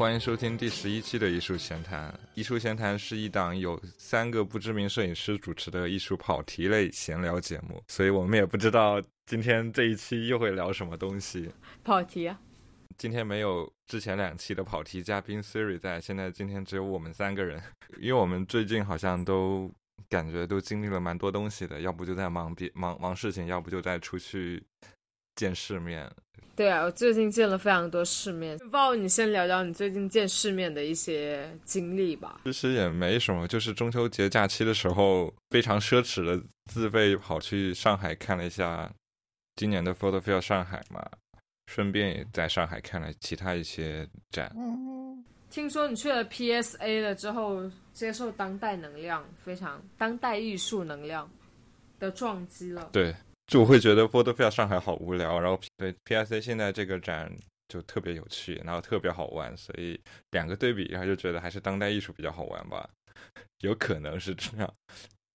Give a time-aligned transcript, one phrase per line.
[0.00, 2.18] 欢迎收听第十一期的艺术闲谈。
[2.32, 11.52] 艺术闲谈是一档由三个不知名摄影师主持的艺术跑题类闲聊节目，所以我们也不知道今天这一期又会聊什么东西。
[11.84, 12.40] 跑题啊！
[12.96, 17.62] 今天没有之前两期的跑题嘉宾 Siri 在，现在今天只有我们三个人，
[17.98, 19.70] 因为我们最近好像都
[20.08, 24.62] 感觉都经历了蛮多东西的，要不就在忙别忙忙事情，要不就在出去
[25.36, 26.10] 见世面。
[26.56, 28.58] 对啊，我最近见了非常多世面。
[28.58, 32.40] 不知道，你先聊聊你最近见世面的一些经历吧。
[32.44, 38.90] 其实也没什么，就是中秋节假期的时候，非常奢侈的自费跑去上海看了一下
[39.56, 41.04] 今年的 Photo Fair 上海嘛。
[41.72, 44.52] 顺便也在上海看了其他一些展。
[44.56, 47.62] 嗯，听说你去了 PSA 了之后，
[47.92, 51.30] 接受当代能量非常当代艺术能量
[52.00, 52.88] 的撞击了。
[52.92, 53.14] 对，
[53.50, 62.88] 就我会觉得 Photo Fair 上海好无聊，然后对 PSA 现在这个展就特别有趣，然后特别好玩，所以两个对比，然后就觉得还是当代艺术比较好玩吧。
[63.58, 64.74] 有可能是这样，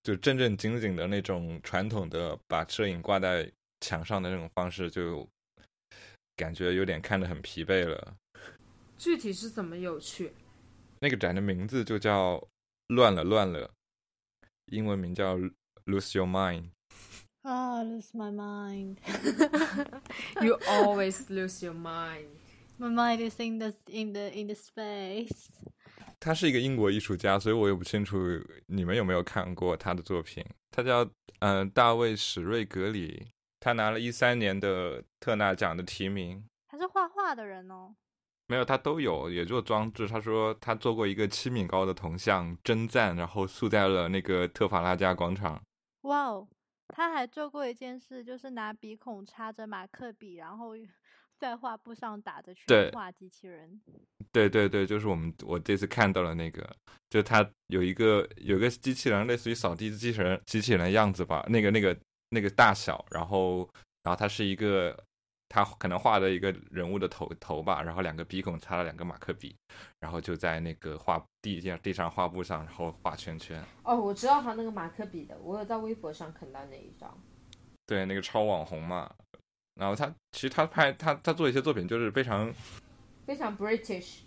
[0.02, 5.28] 就正正经经的那种传统的把摄影挂在墙上的那种方式就。
[6.38, 8.14] 感觉有点看得很疲惫了。
[8.98, 10.34] 具体是怎么有趣？
[11.00, 12.46] 那个展的名字就叫
[12.88, 13.70] “乱了乱了”，
[14.70, 15.38] 英文名叫
[15.86, 16.68] “Lose Your Mind”。
[17.46, 18.96] 啊，Lose my mind。
[20.42, 22.26] You always lose your mind.
[22.78, 25.46] My mind is in the in the in the space.
[26.18, 28.18] 他是一个英国艺术家，所以我也不清楚
[28.66, 30.44] 你们有没有看过他的作品。
[30.72, 31.08] 他叫
[31.38, 33.28] 嗯，大卫史瑞格里。
[33.60, 36.44] 他拿了一三年的特纳奖的提名。
[36.68, 37.94] 他是画画的人哦。
[38.48, 40.06] 没有，他都有，也做装置。
[40.08, 45.60] 他说他做过一个七米高的铜像，真赞，然后塑在了那个特法拉加广场。
[46.02, 46.46] 哇哦，
[46.88, 50.72] 他还做过一件事，就是拿鼻孔插着马克笔，然后
[51.38, 53.80] 在画布上打着圈画机器人。
[54.32, 56.68] 对对对，就是我们我这次看到了那个，
[57.10, 61.96] 就他有一个有个机器人，类似于扫地机器人机器人样子吧，那个那个。
[62.30, 63.58] 那个大小，然后，
[64.02, 64.92] 然后它是一个，
[65.48, 69.56] 他可能画的一个人物的头头吧，然后两个鼻孔插了两个马克笔，
[70.00, 73.62] 然后就在那个画地地地上画布上，然后画圈圈。
[73.84, 77.16] 哦，我知道他那个马克笔的，我有在微博上看到那一张。
[77.86, 79.10] 对，那个超网红嘛，
[79.74, 82.52] 然后他其实他拍他他做一些作品就是非常
[83.24, 84.22] 非常 British，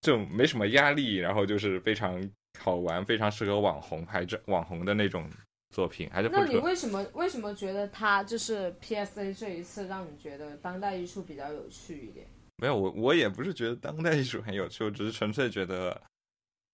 [0.00, 5.28] 就没什么压力，然后就是非常好玩，非常适合网红拍照网红的那种。
[5.74, 12.28] 作品还是那你为什么为什么觉得他就是 PSA 这一次让你觉得当代艺术比较有趣一点？
[12.58, 16.00] 没有我我也不是觉得当代艺术很有趣，我只是纯粹觉得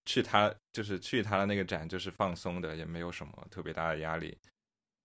[0.04, 4.36] 去他就是去他的那个展就是放松的，也没有什么特别大的压力。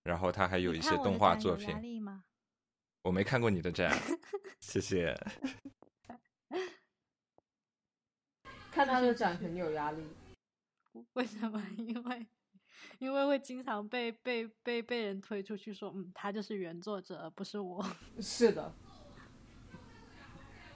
[0.04, 1.74] 然后他还有一些动画作品。
[3.04, 3.98] 我没看过你的展，
[4.60, 5.18] 谢谢。
[8.72, 10.04] 看他的展很有压力，
[11.14, 11.66] 为什么？
[11.78, 12.28] 因为。
[13.00, 17.86] 因为会经常被被被被人推出去说，嗯，他就是原作者，而不是我。
[18.22, 18.74] 是的。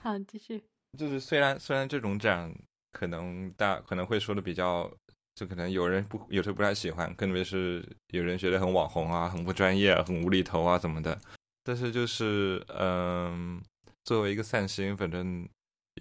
[0.01, 0.63] 好，继续。
[0.97, 2.53] 就是虽然虽然这种展
[2.91, 4.91] 可能大可能会说的比较，
[5.35, 11.19] 就可能有人不有时候不太喜欢，特别是有人觉得很网红啊，很不专业，很无厘头啊，怎么的。
[11.63, 13.61] 但是就是嗯，
[14.05, 15.47] 作为一个散心，反正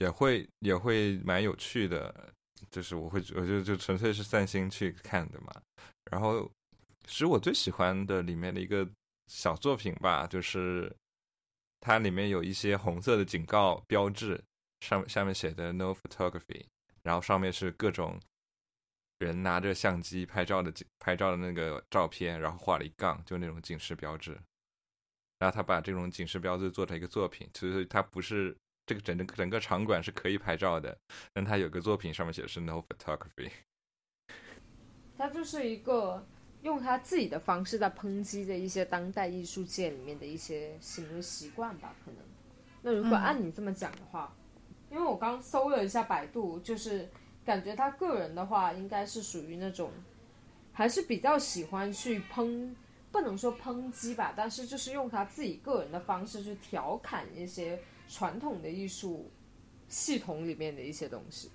[0.00, 2.32] 也会也会蛮有趣的。
[2.70, 5.52] 就是我会，我就就纯粹是散心去看的嘛。
[6.10, 6.50] 然后，
[7.04, 8.88] 其实我最喜欢的里面的一个
[9.26, 10.94] 小作品吧，就是
[11.80, 14.42] 它里面有一些红色的警告标志，
[14.80, 16.66] 上下面写的 “No Photography”，
[17.02, 18.20] 然后上面是各种
[19.18, 24.38] 人拿着相机拍照的拍照的那个照片，然后画了一杠，就那种警示标志。
[25.38, 28.56] 然后他把这种警示标志做成一个作品，其实它不是。
[28.88, 30.96] 这个整整整个场馆是可以拍照的，
[31.34, 33.50] 但他有个作品上面写的是 “no photography”。
[35.18, 36.26] 他就是一个
[36.62, 42.20] 用他自己的方式在抨击的一些当代艺术界里面的一些行为习惯吧，可能。
[42.80, 44.34] 那如果按你这么讲的话，
[44.90, 47.06] 因为我刚搜了一下百度，就是
[47.44, 49.92] 感觉他个人的话应该是属于那种，
[50.72, 52.74] 还是比较喜欢去抨，
[53.12, 57.78] 不能说抨击吧，但是就是用他自己个人的方式去调侃一些。
[58.08, 59.30] 传统的艺术
[59.88, 61.50] 系统里面的一些东西，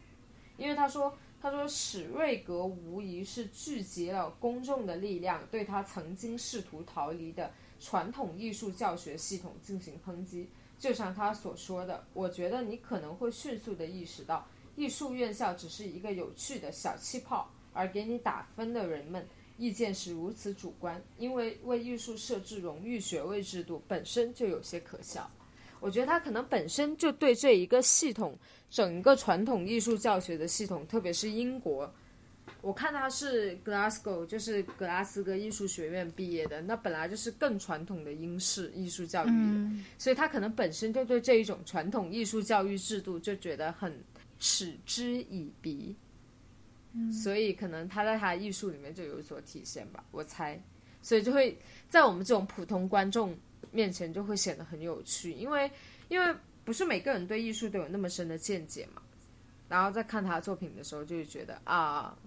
[0.57, 10.47] 因为他说，他说史瑞格无疑是聚集了公众的力量，对他曾经试图逃离的传统艺术教学系统进行抨击。
[10.79, 14.45] 就像他所说的，我觉得你可能会迅速的意识到，
[14.75, 19.25] 艺术院校只是一个有趣的小气泡，而给你打分的人们
[19.57, 25.29] 意见是如此主观，因为为艺术设置荣誉学位制度本身就有些可笑。
[25.83, 28.39] 我觉得他可能本身就对这一个系统，
[28.69, 31.93] 整个传统艺术教学的系统，特别是英国，
[32.61, 43.93] 我看他是 Glasgow，就是格拉斯哥艺术学院毕业的，那本来就是更传统的英式艺术教育，所以他可能本身就对这一种传统艺术教育制度就觉得很
[44.39, 45.93] 嗤之以鼻。
[47.11, 50.57] 所以可能他在他的艺术里面就有所体现吧，我猜，
[51.01, 51.57] 所以就会
[51.89, 53.35] 在我们这种普通观众
[53.71, 55.69] 面前就会显得很有趣，因为
[56.09, 59.01] 因为不是每个人对艺术都有那么深的见解嘛，
[59.69, 62.17] 然后在看他作品的时候就会觉得啊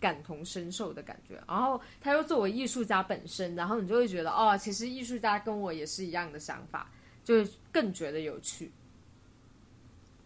[0.00, 6.90] 感同身受的感觉，然后他又作为艺术家本身，然后你就会觉得哦，其实艺术家跟我也是一样的想法，
[7.24, 8.70] 就更觉得有趣，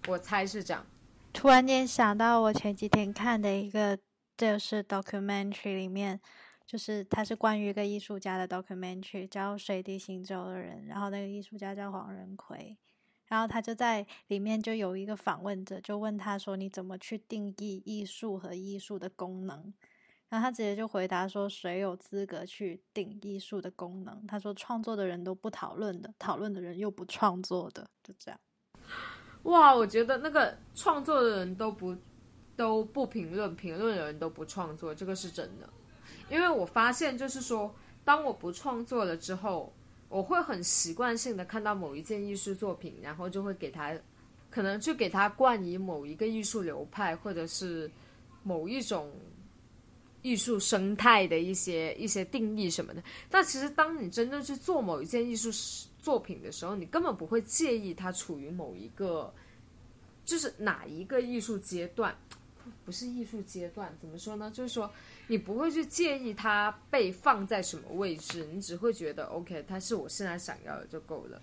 [0.06, 0.84] 我猜是这样。
[1.32, 3.98] 突然间想到，我前几天看的一个
[4.36, 6.20] 就是 documentary 里面，
[6.72, 12.74] 就是它是关于一个艺术家的 documentary，叫《水滴行舟的人》，然后那个艺术家叫黄仁奎，
[13.26, 19.74] 然后他就在里面就有一个访问者就问他说：“你怎么去定义艺术和艺术的功能？”
[20.30, 28.40] 然后他直接就回答说：“谁有资格去定艺术的功能？”他说：“创作的人都不讨论的，讨论的人又不创作的，就这样。”
[29.44, 31.94] 哇，我觉得那个创作的人都不
[32.56, 35.68] 都不评论，评论的人都不创作，这个是真的。
[36.32, 37.72] 因为我发现，就是说，
[38.06, 39.70] 当我不创作了之后，
[40.08, 43.94] 我会很习惯性的看到某一件艺术作品，然后就会给他，
[44.50, 47.90] 可能就给他冠以某一个艺术流派，或者是
[48.42, 49.12] 某一种
[50.22, 53.02] 艺术生态的一些一些定义什么的。
[53.28, 55.50] 但其实，当你真正去做某一件艺术
[56.00, 59.30] 作品的时候，你根本不会介意它处于某一个，
[60.24, 62.16] 就是哪一个艺术阶段，
[62.84, 64.50] 不是艺术阶段，怎么说呢？
[64.52, 64.90] 就是说，
[65.28, 71.40] 你不会去介意它被放在什么位置，你只会觉得 OK，它是我现在想要的就够了。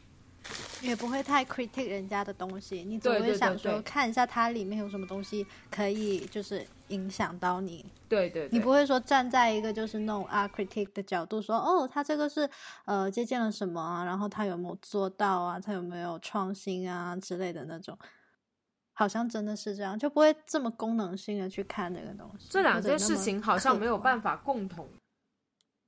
[0.82, 7.86] 也不会太 critic 人家的东西，你总会想说看一下它里面有什么东西可以就是影响到你。
[8.08, 12.50] 对对，你不会说站在一个就是那种啊 critic 的角度说哦，他这个是
[12.86, 17.96] 呃借鉴了什么啊，然后他有没有做到啊，他有没有创新啊之类的那种，
[19.00, 22.48] 好像真的是这样，就不会这么功能性的去看这个东西。
[22.50, 24.86] 这两件事情好像没有办法共同。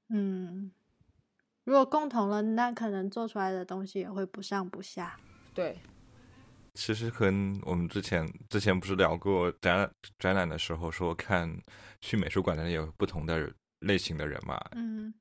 [0.08, 0.72] 嗯。
[1.66, 5.20] 如果共同了，那可能做出来的东西也会不上不下。
[5.54, 5.78] 对，
[6.74, 11.54] 其实跟我们之前之前不是聊过展览展览的时候，说看
[12.00, 14.58] 去美术馆的有不同的类型的人嘛。
[14.72, 15.14] 嗯，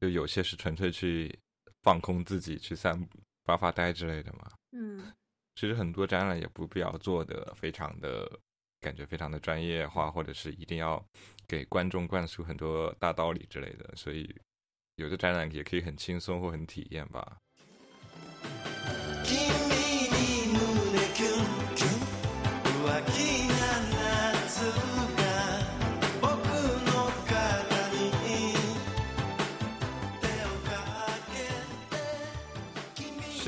[0.00, 1.38] 就有些是纯粹去
[1.84, 3.08] 放空自己、去散
[3.44, 4.50] 发发呆之类的嘛。
[4.72, 5.00] 嗯，
[5.58, 8.30] 其实很多展览也不必要做的非常的
[8.80, 11.04] 感觉非常的专业化，或者是一定要
[11.48, 14.32] 给观众灌输很多大道理之类的，所以。
[14.94, 17.38] 有的展览也可以很轻松或很体验吧。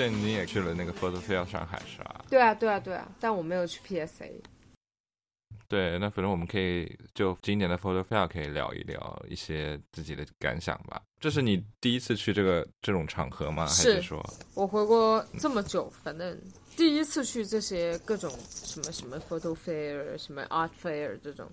[0.00, 2.24] 现你也去了那个 Photo Fair 上海是吧？
[2.30, 4.32] 对啊，对啊，对啊，但我没有去 PSA。
[5.68, 11.02] 对，那反正我们可以就今年的 Photo Fair 可以聊一聊一些自己的感想吧。
[11.20, 13.66] 这是你第一次去这个这种场合吗？
[13.66, 16.40] 还是说，我回国这么久，反正
[16.78, 21.46] 第一次去这些各种什么什么 Photo Fair、什么 Art Fair 这种。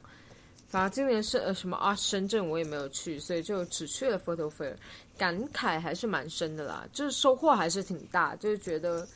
[0.70, 4.76] 反正今年是呃什么啊深圳我也没有去，所以就只去了 Photo Fair，
[5.18, 9.08] 感慨还是蛮深的啦，就是收获还是挺大，就是觉得。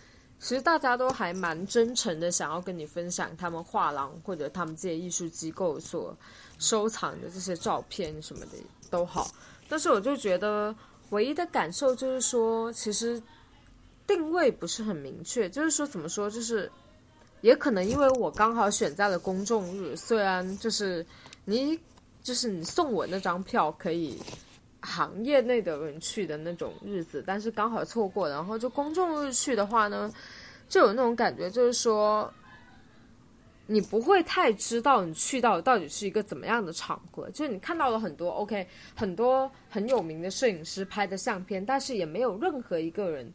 [0.43, 6.17] 其实大家都还蛮真诚的，想要跟你分享他们画廊或者他们这些艺术机构所
[6.57, 8.53] 收藏的这些照片什么的
[8.89, 9.29] 都好。
[9.69, 10.75] 但是我就觉得
[11.11, 13.21] 唯一的感受就是说，其实
[14.07, 15.47] 定位不是很明确。
[15.47, 16.67] 就是说怎么说，就是
[17.41, 21.05] 也可能因为我刚好选在了公众日，虽然就是
[21.45, 21.79] 你
[22.23, 24.17] 就是你送我那张票可以。
[24.83, 30.11] 行业内的人去的那种日子，但是刚好错过，然后就公众日去的话呢，
[30.67, 32.33] 就有那种感觉，就是说，
[33.67, 43.31] 你不会太知道你去到到底是一个怎么样的场合，就是你看到了很多 OK 很多很有名的摄影师拍的相片，但是也没有任何一个人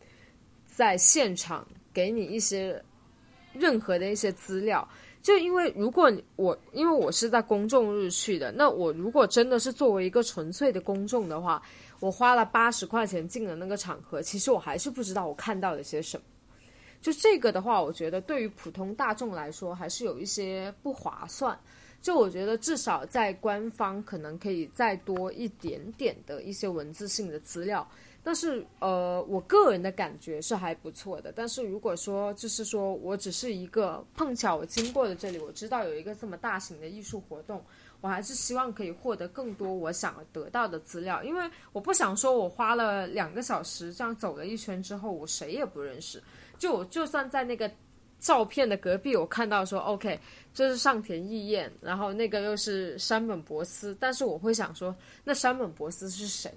[0.67, 2.83] 在现场给你一些
[3.53, 4.89] 任何的一些资料。
[5.27, 11.61] 就因为如果我因为我是在公众日去的，那我如果真的是作为一个纯粹的公众的话，
[11.99, 16.23] 我花了八十块钱进了那个场合，其实我还是不知道我看到了些什么。
[17.03, 21.59] 就这个的话，我觉得对于普通大众来说还是有一些不划算。
[22.01, 27.85] 就我觉得至少在官方可能可以再多一点点的一些文字性的资料，
[28.27, 31.31] 但是呃，我个人的感觉是还不错的。
[31.33, 37.65] 但是如果说就是说我只是一个碰巧我经过了这里，我知道有一个这么大型的艺术活动，
[38.01, 46.21] 我还是希望可以获得更多我想得到的资料，因为我不想说我花了两个小时这样走了一圈之后，我谁也不认识。
[46.59, 47.71] 就我就算在那个
[48.19, 50.19] 照片的隔壁，我看到说 OK，
[50.53, 54.93] 这是上田义彦，然后那个又是山本博司，但是我会想说，
[55.23, 56.53] 那山本博司是谁？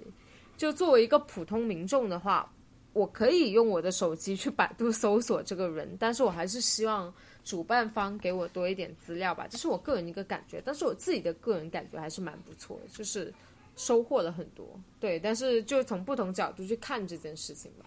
[0.60, 2.46] 就作为一个普通民众的话，
[2.92, 7.10] 我可以用我的手机去百度搜索这个人，但是我还是希望
[7.42, 10.60] 主办方给我多一点资料吧，这是我个人一个感觉。
[10.62, 13.32] 但是我自己的个人感觉还是蛮不错的，就是
[13.74, 14.78] 收获了很多。
[15.00, 17.86] 对，但是就从不同角度去看这件事情吧。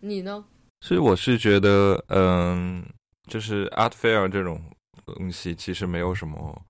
[0.00, 0.44] 你呢？
[0.82, 2.84] 所以我是觉得，嗯，
[3.26, 4.60] 就是 art fair 这种
[5.06, 6.62] 东西其实没有什么。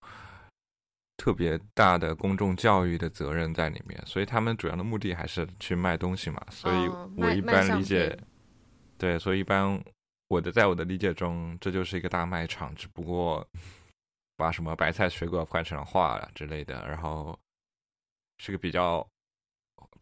[1.22, 6.44] 特别大的公众教育的责任在里面，所以他们主要的目的还是去卖东西嘛。
[6.50, 8.18] 所以我一般理解，
[8.98, 9.80] 对，所以一般
[10.26, 13.46] 我的在我的理解中，这就是一个大卖场，只不过
[14.36, 17.38] 把什么白菜水果换成了画之类的，然后
[18.38, 19.06] 是个比较，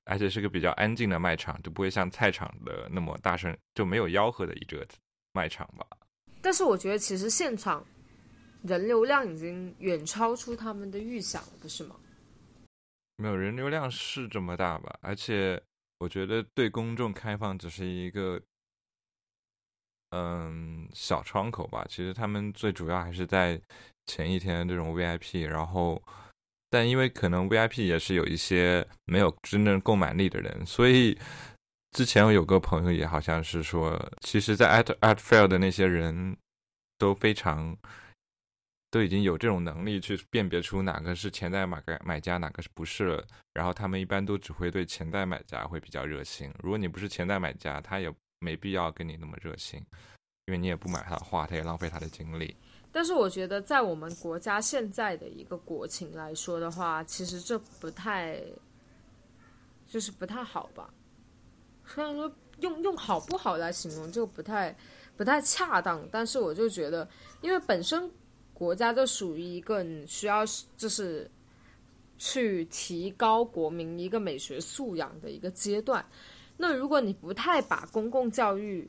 [0.04, 4.88] 而且是个比较安静的卖场，就不会像菜场的那么大声，就没有吆喝的一个
[5.34, 5.86] 卖场吧。
[6.40, 7.84] 但是我觉得其实现场。
[8.62, 11.96] 人流量已经远超出他们的预想了，不是吗？
[13.16, 14.98] 没有人流量是这么大吧？
[15.02, 15.62] 而且
[15.98, 18.40] 我觉得对公众开放只是一个
[20.10, 21.86] 嗯小窗口吧。
[21.88, 23.60] 其实他们最主要还是在
[24.06, 26.02] 前一天这种 VIP，然后
[26.68, 31.18] 但因为可能 VIP 也是有一些没有真正购买力的人，所以
[31.92, 36.36] 之前有个朋友也好像是说，其实，在 at at Fair 的那些人
[36.98, 37.76] 都非常。
[38.90, 43.24] 都已经有这种能力去辨别出哪个是潜在买买家，哪个是不是了。
[43.54, 46.52] 然后他们一般都只会对潜在买家会比较热心。
[46.60, 49.78] 如果你不是潜在买家，他也没必要跟你那么热心，
[50.46, 52.56] 因为你也不买他的画，他也浪费他的精力。
[52.90, 58.42] 但是我觉得，在我们国家现在的一个国情来说的话，其实这不太，
[59.86, 60.92] 就是不太好吧。
[61.86, 64.76] 虽然说用用好不好来形容就不太
[65.16, 67.08] 不太恰当，但是我就觉得，
[67.40, 68.10] 因为本身。
[68.60, 70.44] 国家就属于一个你需要
[70.76, 71.30] 就是
[72.18, 76.04] 去提高国民一个美学素养的一个阶段。
[76.58, 78.86] 那如果你不太把公共教育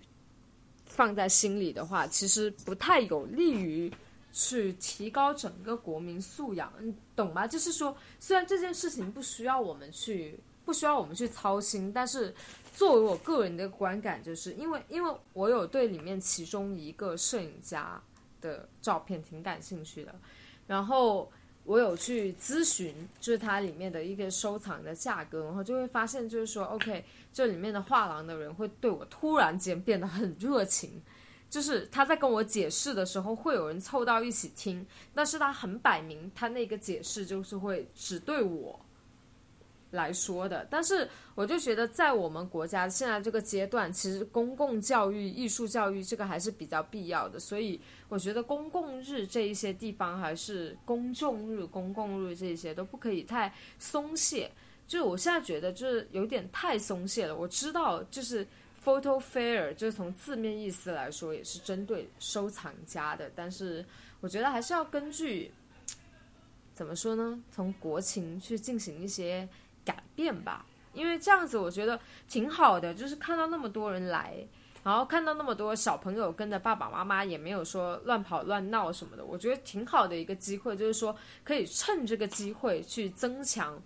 [0.85, 3.89] 放在心里的话，其实不太有利于
[4.33, 7.47] 去提高整个国民素养，你懂吗？
[7.47, 12.35] 就是说，虽然这件事情不需要我们去不需要我们去操心，但是
[12.73, 18.03] 作为我个人的观感，就是因为因为我有对里面其中一个摄影家。
[18.41, 20.13] 的照片挺感兴趣的，
[20.67, 21.31] 然后
[21.63, 31.01] 我有去咨询，就是它里面的一个收藏的价格，然后就会发现，就是说，OK，这里面的画廊的人会对我突然间变得很热情，
[31.50, 38.79] 就是他在跟我解释的时候，会有人凑到一起听，但是他很摆明，他那个解释就是会只对我。
[39.91, 47.38] 来说的，但是我就觉得，在我们国家现在这个阶段，其实公共教育、艺术教育这个还是比较必要的。
[47.39, 54.50] 所以我觉得公共日这一些地方，还是公众日、公共日这些都不可以太松懈。
[54.88, 57.36] 就我现在觉得，就是有点太松懈了。
[57.36, 58.48] 我知道，就是
[58.83, 63.29] photo fair，就是从字面意思来说，也是针对收藏家的。
[63.36, 63.86] 但是
[64.21, 65.51] 我觉得还是要根据
[66.74, 67.41] 怎么说呢？
[67.51, 69.45] 从国情去进行一些。
[69.83, 74.35] 改变吧，因为这样子我觉得挺好的，就是看到那么多人来，
[74.83, 83.81] 然后看到那么多小朋友跟着爸爸妈妈，也没有说乱跑乱闹什么的，我觉得挺好的一个机会，就是说可以趁这个机会去增强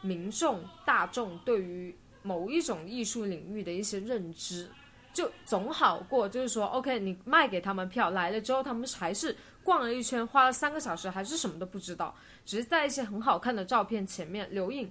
[0.00, 4.68] 民众大众对于某一种艺术领域的一些认知，
[5.12, 12.14] 就总好过就是说，OK，你卖给他们票来了之后，他们还是逛了一圈，花了三个小时，还是什么都不知道，
[12.44, 14.90] 只是在一些很好看的照片前面留影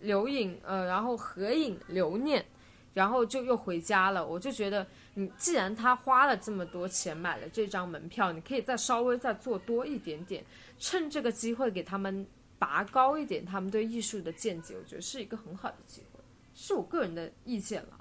[0.00, 2.44] 留影，呃，然后合影留念，
[2.92, 4.26] 然后就又回家了。
[4.26, 10.44] 我就觉得，你既然他花了这么多钱买了这张门票，你可以再稍微再做多一点点，
[10.78, 12.26] 趁这个机会给他们
[12.58, 14.74] 拔高一点他们对艺术的见解。
[14.76, 16.20] 我觉得是一个很好的机会，
[16.54, 18.00] 是我个人的意见了。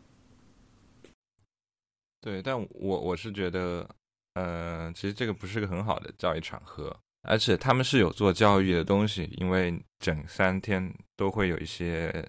[2.21, 3.89] 对，但我我是觉得，
[4.35, 6.95] 嗯，其实这个不是个很好的教育场合。
[7.23, 12.25] 而且他们是有做教育的东西，因为整三天都会有一些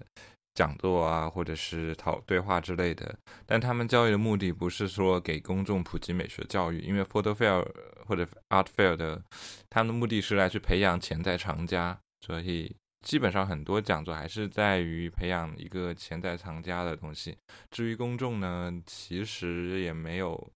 [0.53, 3.17] 讲座啊，或者是讨对话之类的。
[3.45, 7.65] 但他们教育的目的不是说给公众普及美学教育，因为 photo fair
[8.05, 9.21] 或者 art fair 的，
[9.69, 12.73] 他们的目的是来去培养潜在藏家，所以
[13.05, 17.37] 基本上很多讲座还是在于培养一个潜在藏家的东西。
[17.69, 20.51] 至于公众呢，其实也没有，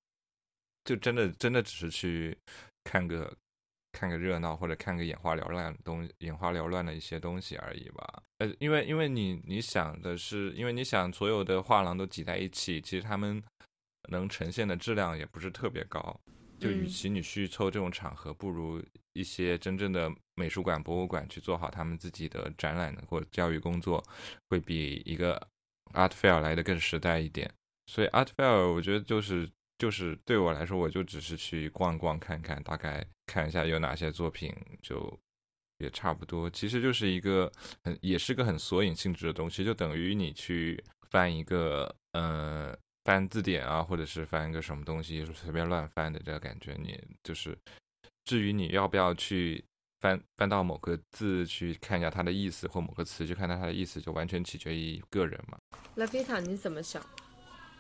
[0.86, 2.38] 就真的真的只是去
[2.86, 3.36] 看个
[4.00, 8.24] 看个热闹或者看个眼花缭乱东眼花缭乱的一些东西而已吧。
[8.38, 13.44] 呃，因为因为你你想的是，因为你想所有的画廊都挤在一起，其实他们
[14.10, 16.18] 能呈现的质量也不是特别高。
[16.58, 18.82] 就与其你去凑这种场合，不如
[19.14, 24.02] 一些真正的美术馆、博物馆去做好他们自己的展览或教育工作，
[24.50, 25.36] 会比一个
[25.94, 27.50] art fair 来的更实在一点。
[27.88, 35.20] 所以 art fair 我觉得就是就是对我来说，我就只是去逛逛看看，大概看一下有哪些作品，就
[35.80, 36.48] 也差不多。
[36.48, 37.52] 其实就是一个
[37.84, 42.78] 很也是个很索引性质的东西，就等于你去翻一个呃。
[43.06, 47.58] 翻字典啊，或者是翻一个什么东西，就随便乱翻的这个感觉，你就是。
[48.26, 49.64] 至于你要不要去
[50.00, 55.58] 翻翻到某个字去看一下它的意思，或某个词去看它它的意思，就完全取决于个人嘛。
[55.96, 57.04] 拉菲塔，你怎么想？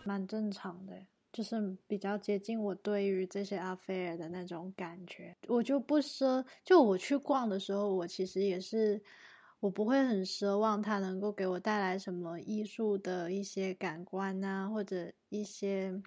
[0.04, 5.36] 蛮正常的，就是比较接近我对于这些阿菲尔的那种感觉。
[5.48, 9.02] 我就不奢，就我去逛的时候，我其实也是。
[9.62, 16.02] 我不会很奢望它能够给我带来什么艺术的一些感官呐，或者一些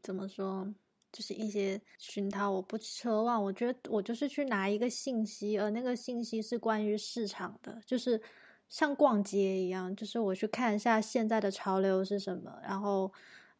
[0.00, 0.66] 怎么说，
[1.12, 2.50] 就是一些熏陶。
[2.50, 8.20] 我不奢望，我觉得我就是去拿一个信息，而那个信息是关于市场的，就是
[8.68, 13.12] 像逛街一样，就是我去看一下现在的潮流是什么，然后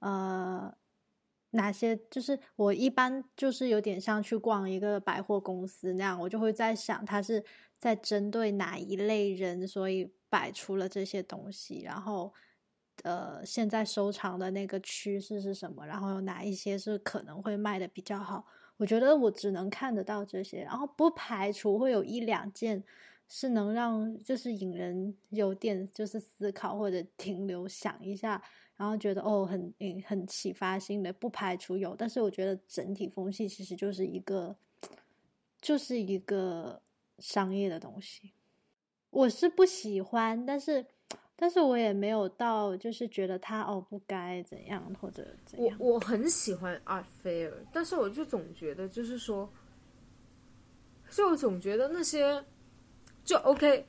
[0.03, 0.73] 呃，
[1.51, 7.43] 哪些就是我一般就是有点像去逛一个百货公司那样，我就会在想它是。
[7.83, 11.81] 在针对哪一类人，所以摆出了这些东西。
[11.81, 12.33] 然后，
[13.03, 15.85] 呃，现在收藏的那个趋势是什么？
[15.85, 18.47] 然后有哪一些是可能会卖的比较好？
[18.77, 22.85] 我觉得我只能看得到这些，然后不排除会有一两件
[23.27, 28.41] 是能让就是引人有点就是思考或者停留想一下，
[28.83, 29.73] 然后觉得哦很
[30.05, 31.95] 很启发性的，不排除有。
[31.95, 34.57] 但是我觉得整体风气其实就是一个，
[35.61, 36.83] 就是一个。
[37.19, 38.33] 商业的东西，
[39.11, 40.85] 我是不喜欢，但是，
[41.37, 45.77] 但是我也没有到就是觉得他哦不该怎样或者怎样。
[45.79, 49.49] 我我很喜欢 art fair，但是我就总觉得就是说，
[51.11, 52.45] 就总觉得那些
[53.23, 53.87] 就 OK。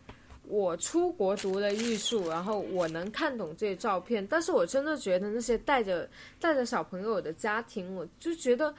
[0.47, 8.73] 我出国读了艺术，然后我能看懂这些照片，但是我真的觉得那些带着带着小朋友的家庭，我就觉得。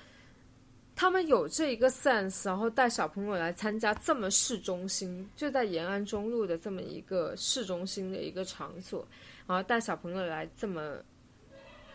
[0.96, 9.04] 他们有这一个 sense，然后带小朋友来参加这么市中心，就在延安中路的这么一个市中心的一个场所，
[9.44, 10.98] 然后带小朋友来这么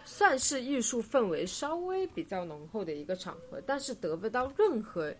[0.03, 5.15] 算是艺术氛围稍微比较浓厚的一个场合，但是得不到任何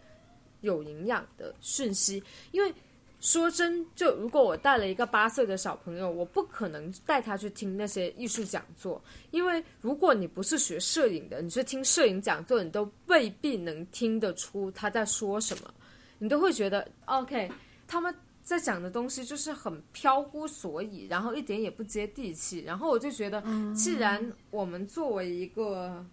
[0.60, 2.74] 有营养的讯息，因为。
[3.21, 9.01] 说真，就如果我带了一个八岁的小朋友，我不可能带他去听那些艺术讲座，
[9.32, 15.69] 因为如果你不是学摄影的，你去听摄影讲座，你都未必能听得出他在说什么，
[16.17, 17.51] 你都会觉得 OK，
[17.88, 23.43] 他们在讲的东西就是很飘忽所以，然后一点也不接地气，然后我就觉得，
[23.75, 26.05] 既然我们作为一个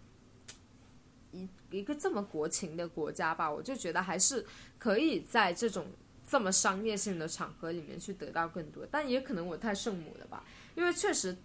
[1.31, 4.45] 一一个这么国情的国家吧，我就觉得还是
[4.77, 5.87] 可以在这种。
[6.27, 10.45] 这么商业性的场合里面去得到更多，但也可能我太圣母了吧？
[10.75, 11.37] 因为确实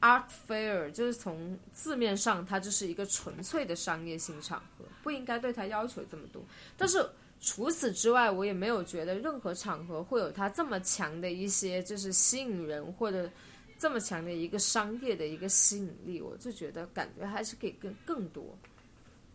[0.00, 6.42] ，art fair 就是从字面上它就是一个纯粹的商业性场合，不应该对它要求这么多。
[6.76, 7.06] 但是
[7.38, 13.30] 除此之外，我也没有觉得任何场合会有它这么强的一些就是吸引人或者
[13.78, 16.20] 这么强的一个商业的一个吸引力。
[16.20, 18.58] 我就觉得感觉还是可以更更多。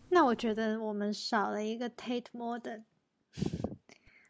[0.08, 2.82] 那我觉得我们少了一个 Tate Modern。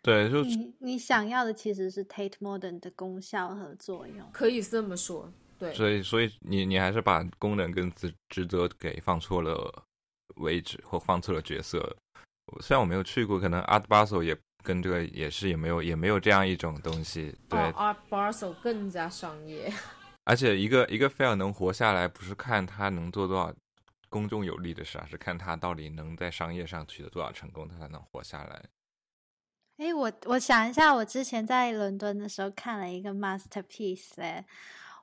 [0.06, 5.32] 对，就你你想要的其实是 Tate Modern 的功效和作用，可以这么说。
[5.58, 9.84] 对，所以所以你你还是把功能跟职职责给放错了
[10.36, 11.96] 位置，或放错了角色。
[12.60, 17.34] 虽然我没有去过，可能 Art Basel 也跟这个也是也没有也没有这样一种东西。
[17.48, 19.72] 对，Art Basel 更加商业。
[20.22, 23.52] 而且一个一个 fail 能活下来，不是看他能做多少
[24.08, 28.62] 公众有利的事，而是看他到底能在商业上取得多少成功，他才能活下来。
[29.76, 34.12] 哎，我我想一下，我之前在伦敦的时候看了一个 masterpiece。
[34.16, 34.42] 哎，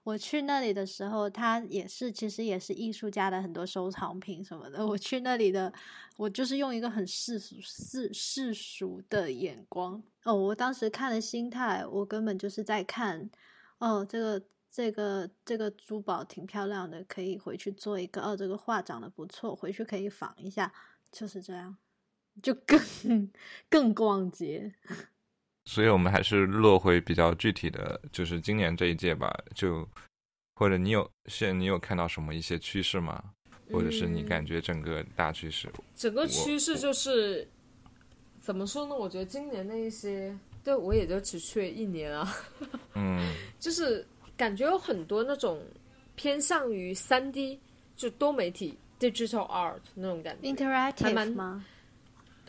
[0.04, 4.86] 我去那里的时候，它也是其实也是艺术家的很多收藏品什么的。
[4.86, 5.72] 我去那里的，
[6.18, 10.34] 我就是用一个很世俗世世俗的眼光哦。
[10.34, 13.30] 我当时看的心态，我根本就是在看
[13.78, 18.24] 哦，这个这个这个珠宝挺漂亮的，可以回去做一个。
[18.24, 20.74] 哦，这个画长得不错，回去可以仿一下，
[21.12, 21.78] 就是这样。
[22.42, 22.80] 就更
[23.70, 24.72] 更逛街，
[25.66, 29.34] 所以我们还是落回比较具体的，就是今年这一届吧。
[29.56, 29.88] 就
[30.56, 33.24] 或者你有现在你有看到什么一些趋势吗？
[33.72, 35.72] 或者是你嗯感觉整个大趋势？
[35.96, 37.48] 整个趋势就是
[38.42, 38.94] 怎么说呢？
[38.96, 42.36] 我觉得今年的一些，对我也就只去了一年啊，
[42.96, 45.64] 嗯 就是感觉有很多那种
[46.16, 47.58] 偏向于三 D
[47.96, 50.48] 就多媒体 digital art 那种感觉。
[50.52, 51.66] interactive 蛮吗？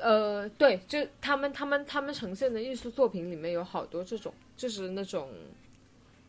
[0.04, 5.30] 呃，对，就他们他们他们呈现的艺术作品里面有好多这种，就是那种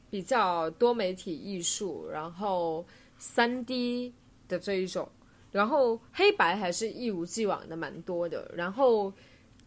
[0.09, 2.85] 比较多媒体艺术，然后
[3.17, 4.13] 三 D
[4.47, 5.09] 的这一种，
[5.51, 8.49] 然后黑白还是一如既往的蛮多的。
[8.55, 9.11] 然后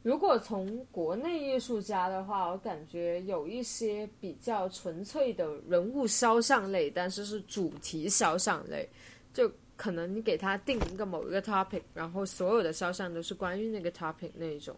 [0.02, 8.88] 如果从国内艺术家的话，我感觉有一些比较纯粹的人物肖像类，但是是主题肖像类，
[9.34, 14.76] 就可能你给他定一个某一个 topic，然后所有的肖像都是关于那个 topic 那一种，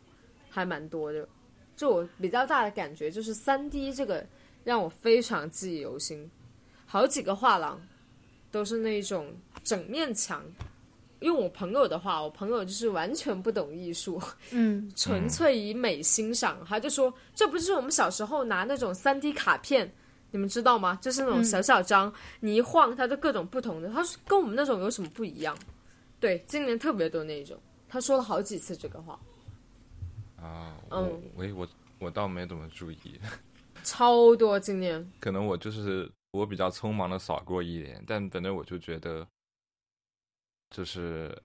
[0.49, 1.27] 还蛮多的。
[1.75, 4.25] 就我比较大的感觉就是三 D 这个
[4.63, 6.31] 让我非常记忆犹新，
[6.85, 7.81] 好几个画廊
[8.51, 9.35] 都是那种
[9.65, 10.45] 整面墙。
[11.21, 14.21] 用我朋友的话，我朋友就是完全不懂艺术，
[14.53, 16.65] 嗯， 纯粹以美欣赏。
[16.67, 19.91] 他就说，这不是我们小时候拿那种三 D 卡片，
[20.33, 20.99] 你们知道吗？
[21.03, 23.89] 就是那种小小张，你一晃它就各种不同的。
[23.91, 25.57] 他说跟我们那种有什么不一样？
[26.19, 27.59] 对，今年特别多那种。
[27.89, 29.19] 他说了好几次这个话，
[30.37, 33.21] 啊，嗯我我我我倒没怎么注意，
[33.83, 35.11] 超多今年。
[35.19, 39.27] 可能我就是我比较匆忙的扫过一眼，但反正我就觉得，
[40.71, 41.37] 就是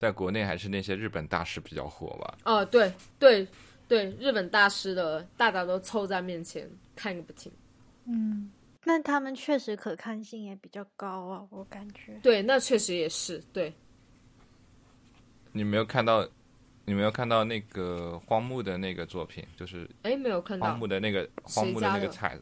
[0.00, 2.38] 在国内还是那些日本大师比较火吧。
[2.42, 3.46] 啊，对对
[3.86, 7.52] 对，日本大师的大家都凑在面前看个不停。
[8.08, 8.50] 嗯，
[8.84, 12.18] 那他们确实可看性也比较高啊，我感觉。
[12.22, 13.72] 对，那确实也是对。
[15.52, 16.26] 你没有看到，
[16.86, 22.38] 你没有看到那个荒木的那个作品，就是哎，没有看到荒木的那个荒木的那个彩，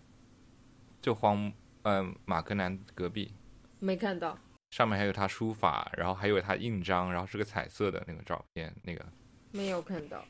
[1.02, 1.52] 就荒
[1.82, 3.32] 嗯、马格南隔壁。
[3.78, 4.38] 没看到。
[4.70, 9.04] 上面还有他书法，然后还有他印章，然后是个彩色的那个照片，那个
[9.52, 10.24] 没有看到，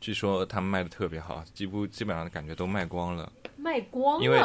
[0.00, 3.30] 据说他们卖的特别好，几乎基本上感觉都卖光了。
[3.56, 4.42] 卖光因为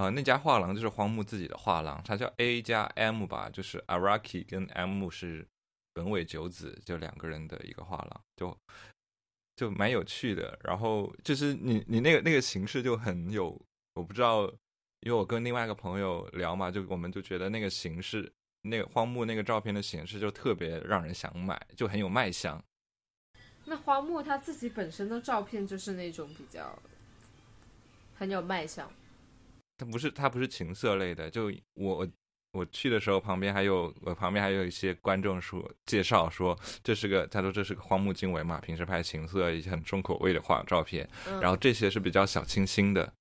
[0.00, 0.06] 了。
[0.06, 5.46] 啊、那家画廊就是荒木自己的画廊，它叫 A 加 M 吧，就是 Araki 跟 M 是
[5.92, 8.56] 本尾久子，就两个人的一个画廊，就
[9.56, 10.56] 就蛮有趣的。
[10.62, 13.60] 然后就是你你那个那个形式就很有，
[13.94, 14.44] 我不知道，
[15.00, 18.32] 因为我跟另外一个朋友聊嘛，就我们就觉得那个形式，
[18.62, 22.62] 那个荒木那个照片的形式就特别让人想买，就很有卖相。
[23.64, 26.78] 那花木他自己本身的照片就是那种比较
[28.14, 28.90] 很有卖相。
[29.78, 32.06] 它不是它不是情色类的，就我
[32.52, 43.12] 我去的时候，旁边还有我旁边还有一些观众说介绍说这是个他说这是个荒木经惟嘛，平时拍情色一些很重口味的画照片，嗯、然后这些是比较小清新的，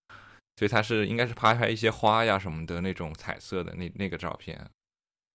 [0.56, 4.60] 所以他是应该是拍拍一些花呀什么的那种彩色的那那个照片，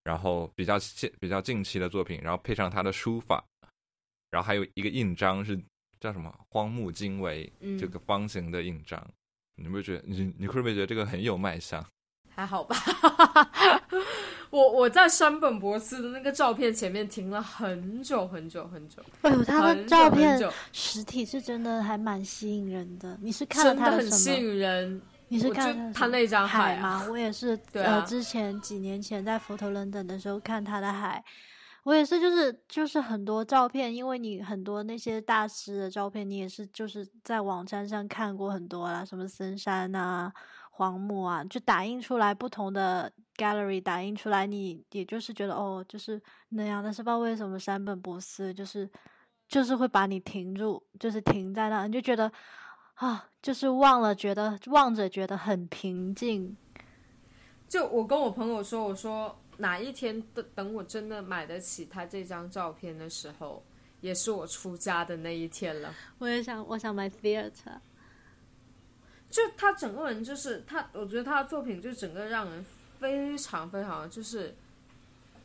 [0.03, 3.45] 然后比较近比较近期的作品，然后配上他的书法，
[4.31, 5.57] 然后还有一个印章是
[6.01, 9.07] 叫什么荒木经惟嗯这个方形的印章。
[9.57, 11.85] 你会觉得你你会不会觉得这个很有卖相？
[12.35, 12.75] 还好吧，
[14.51, 20.39] 我我在山本博司的那个照片前面停了很久很久很久，哎呦，他的照片
[20.73, 23.19] 实体是真的还蛮吸引人的。
[23.21, 24.33] 你是看了他的他很吸？
[24.35, 25.01] 引人。
[25.29, 27.07] 你是我看他那张海吗？
[27.09, 31.23] 我也是， 对啊呃，之前几年前在佛头伦等的时候看他的海，
[31.85, 40.33] 我也是，就是就是很多照片，因为你很多那些大师的照片，你也是就是在网站上看过很多啦，什么森山啊、
[40.71, 48.89] 荒木啊，就打印出来不同的 gallery 打印出来，你也就是觉得哦，就是那样，但是不知道为什么山本博司就是
[49.49, 52.31] 就是会把你停住，就是停在那，你就觉得
[52.95, 56.57] 啊，就是忘了，觉得望着觉得很平静。
[57.69, 63.63] 就我跟我朋友说，我说哪一天等等我真的买得起他这张照片的时候，
[64.01, 65.95] 也是我出家的那一天了。
[66.19, 67.79] 我也想，我想买 theater。
[69.31, 72.67] 就他整个人就是他，我觉得他的作品就整个让人
[72.99, 74.53] 非常非常就是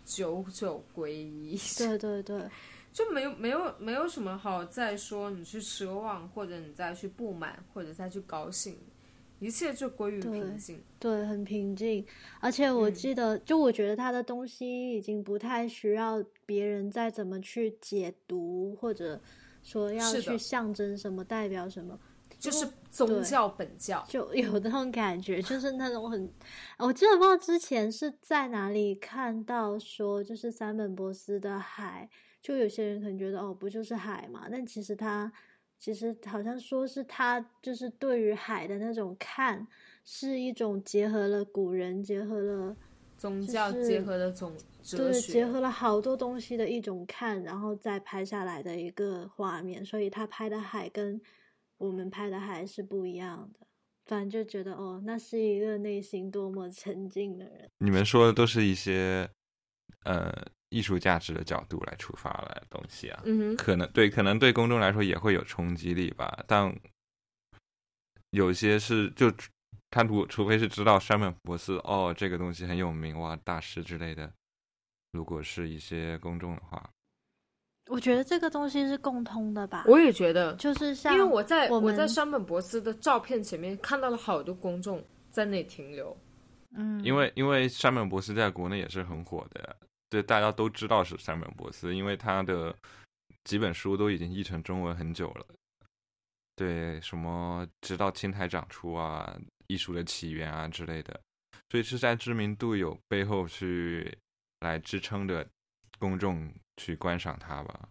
[0.03, 2.41] 久久归一，对对对，
[2.91, 8.75] 就没有没有没有什么好再说你去奢望，或者你再去不满，或者再去高兴，
[9.39, 10.81] 一切就归于对平静。
[10.99, 12.05] 对，很平静。
[12.39, 19.21] 而且我嗯记得，就我觉得他的东西已经不太需要别人再怎么去解读，或者
[19.61, 21.99] 说要去象征什么、代表什么。
[22.39, 26.31] 就是宗教本教，就有那种感觉，就是那种很，
[26.77, 32.07] 我记得不知道之前是在哪里看到说，就是三本博斯的海，
[32.39, 34.47] 就有些人可能觉得哦，不就是海嘛？
[34.51, 35.31] 但其实它
[35.79, 39.67] 其实好像说是他就是对于海的那种看，
[40.03, 42.75] 是一种结合了古人结合了
[43.17, 51.19] 宗教结合了种哲对，学，结合了好多东西的一种看，然后再拍下来的一个画面，所以他拍的海跟
[51.77, 53.67] 我们拍的海是不一样的。
[54.05, 57.69] 反正就觉得哦，那是一个内心多么沉静的人。
[57.79, 59.29] 你们说的都是一些
[60.05, 60.31] 呃
[60.69, 66.73] 艺术价值的角度来出发来的东西啊，嗯哼，可能对，可能对公众来说也会有冲击力吧，但
[68.31, 69.31] 有些是就
[69.89, 74.29] 他如除非是知道山本博斯哦这个东西很有名哇大师之类的，
[75.13, 76.89] 如果是一些公众的话，
[77.89, 85.01] 我觉得这个东西是共通的吧，我也觉得，就是像因为我在我们在山本博斯的照片前面看到了好多公众
[85.31, 86.15] 在那里停留，
[86.75, 89.73] 嗯，因为因为山本博斯在国内也是很火的，
[90.09, 92.75] 对大家都知道是山本博斯，因为他的
[93.43, 95.45] 几本书都已经译成中文很久了。
[96.55, 101.21] 对，什么直到青苔长出啊，艺术的起源啊之类的，
[101.69, 104.17] 所以是在知名度有背后去
[104.61, 105.47] 来支撑着
[105.99, 107.89] 公众去观赏它吧。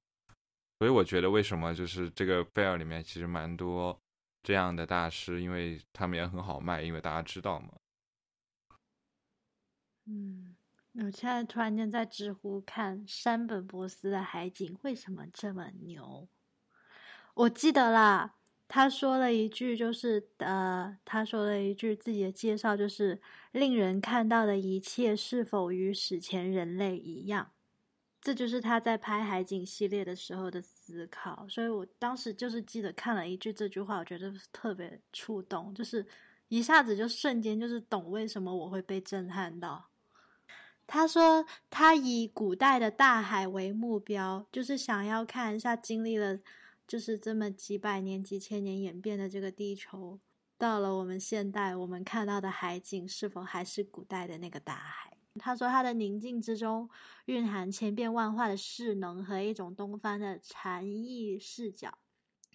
[0.78, 3.96] 所以我觉得为什么就是这个贝尔里面其实蛮多
[4.42, 7.68] 这样的大师，因为他们也很好卖，因为大家知道嘛。
[10.06, 10.55] 嗯，
[10.98, 16.26] 我现在突然间在知乎看山本博斯的海景为什么这么牛？
[17.34, 18.34] 我记得啦，
[18.66, 23.20] 他说了一句，就是呃，他说了一句自己的介绍，就是
[23.52, 27.52] 令人看到的一切是否与史前人类一样？
[28.22, 31.46] 这就是他在拍海景系列的时候的思考。
[31.46, 36.06] 所以我当时就是记得看了一句这句话，我觉得特别触动，就是
[36.48, 39.90] 一下子就瞬间就是懂为什么我会被震撼到。
[40.86, 46.38] 他说，他以古代的大海为目标，就是想要看一下经历了
[46.86, 50.20] 就是这么几百年、几千年演变的这个地球，
[50.56, 55.12] 到了我们现代，我们看到的海景是否还是古代的那个大海？
[55.38, 56.88] 他说，他的宁静之中
[57.26, 61.98] 蕴含千变万化的势能和一种东方的禅意视角，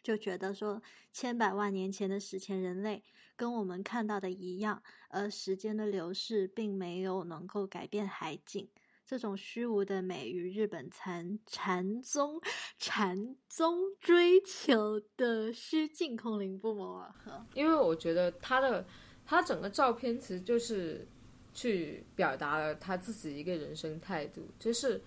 [0.03, 3.03] 就觉得说，千百万年前的史前人类。
[3.37, 8.69] 跟我们看到的一样，而时间的流逝并没有能够改变海景。
[9.03, 12.39] 这种虚无的美与日本禅禅宗
[12.77, 17.43] 禅宗追求的虚境空灵不谋而合。
[17.55, 18.85] 因为我觉得他的
[19.25, 21.07] 他整个照片其实就是
[21.51, 25.01] 去表达了他自己一个人生态度，就是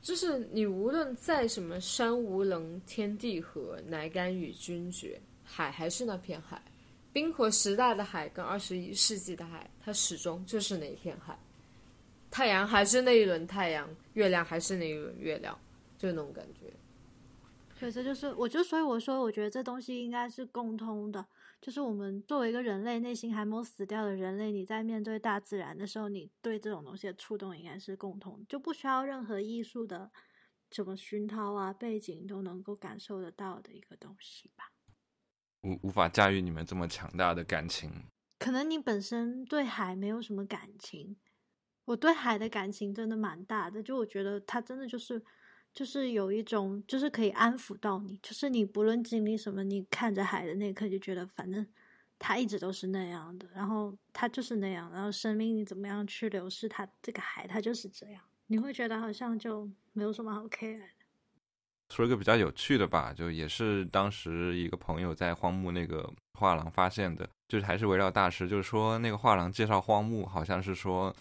[0.00, 5.20] 就是你无论在什么山无棱，天地合，乃敢与君绝。
[5.50, 6.62] 海还是那片海，
[7.12, 11.38] 冰河时代的海跟二十一世纪的海，它始终就是那一片海。
[12.30, 15.58] 太阳还是那一轮太阳，月亮还是那一轮月亮，
[15.96, 16.70] 就那种感觉。
[17.78, 21.24] 所以这就是，我就所以我说，我觉得这东西应该是共通的，
[21.60, 30.10] 就是我们作为一个人类，内心还没有死掉的人类，你在面对大自然的时候，你对这种东西的触动应该是共同，就不需要任何艺术的
[30.70, 34.72] 什么熏陶啊、背景都能够感受得到的一个东西吧。
[35.62, 37.90] 无无法驾驭你们这么强大的感情，
[38.38, 41.16] 可能你本身对海没有什么感情，
[41.86, 43.82] 我对海的感情真的蛮大的。
[43.82, 45.20] 就我觉得它真的就是，
[45.74, 51.64] 就是有一种，就是可以安抚到你，就是你不论经历什么，你看着海的那一刻就觉得，反正
[52.18, 60.84] 它一直都是那样的，然后它就是那样，然后生命你怎么样去流逝，它这个海它就是这样，你会觉得好像就没有什么好 care 的。
[61.94, 71.14] 说一个比较有趣的吧，就也是当时一个朋友在荒木那个画廊发现的，就是还是围绕大师，就是说那个画廊介绍荒木，好像是说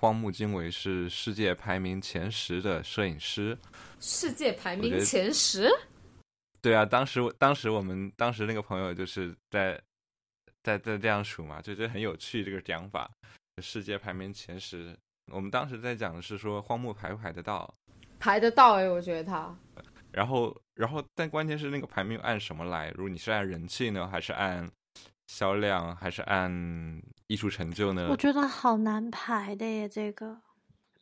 [0.00, 3.58] 荒木经惟是世界排名前十的摄影师，
[3.98, 5.68] 世界排名前十？
[6.62, 9.80] 对啊，当时当时我们当时那个朋友就是在
[10.62, 13.10] 在在这样数嘛，就觉得很有趣这个讲法，
[13.60, 14.96] 世界排名前十。
[15.32, 17.74] 我们当时在讲的是说荒木排不排得到？
[18.20, 19.52] 排得到哎，我觉得他。
[20.12, 22.90] 然后，然后，但关键是那个排名按什么来？
[22.90, 24.70] 如果你是按人气呢，还是按
[25.28, 26.50] 销量，还是按
[27.26, 28.08] 艺术成就呢？
[28.10, 30.38] 我觉得好难排的耶，这个。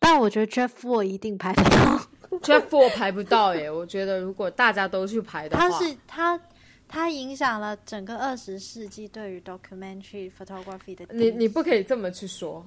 [0.01, 2.01] 但我觉得 Jeff 我一定排得到
[2.41, 3.71] ，Jeff 我排不到耶。
[3.71, 6.41] 我觉得如果大家都去排的话，他是他
[6.89, 11.07] 他影响了整个二十世纪对于 documentary photography 的。
[11.11, 12.67] 你你不可以这么去说。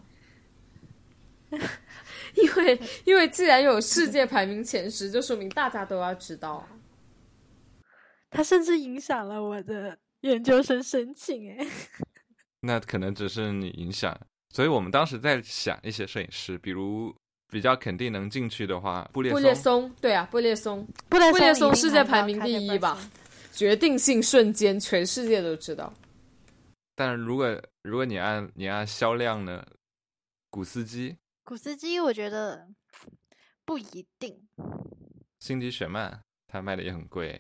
[2.36, 6.66] 因为，因为既然有世界排名前十，就说明大家都要知道。
[8.30, 11.68] 他甚至影响了我的研究生申请，哎。
[12.62, 14.20] 那可能只是你影响。
[14.50, 17.16] 所以我们当时在想一些摄影师，比如
[17.48, 23.00] 比较肯定能进去的话，布列布列松，对啊，布列松，布列布列松世界排名第一吧
[23.54, 25.94] 决定性瞬间，全世界都知道。
[26.96, 29.66] 但是如果如果你按你按销量呢，
[30.50, 32.68] 古斯基、古斯基，我觉得
[33.66, 34.48] 不一定。
[35.40, 37.40] 辛迪雪曼，他卖的也很贵。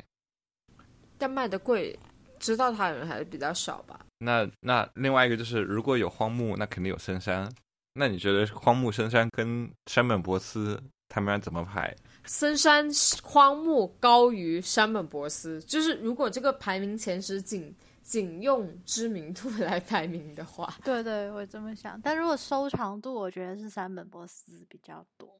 [1.17, 1.97] 但卖的贵，
[2.39, 3.99] 知道它的人还是比较少吧。
[4.19, 7.51] 那那另外一个就是，如果有荒木，那肯定有深山。
[7.93, 11.95] 那你觉得荒木、深山跟山本博斯他们俩怎么排？
[12.25, 12.87] 森山
[13.23, 21.99] 荒木高于山本博斯，就是如果这个排名前十仅仅用知名度来排名的话，对对，我这么想。
[22.01, 25.37] 但如果收藏度，我觉得是山本博斯比较多。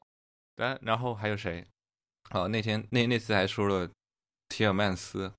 [0.56, 1.66] 然然后还有谁？
[2.30, 3.88] 哦，那天那那次还说了
[4.48, 5.32] 提尔曼斯，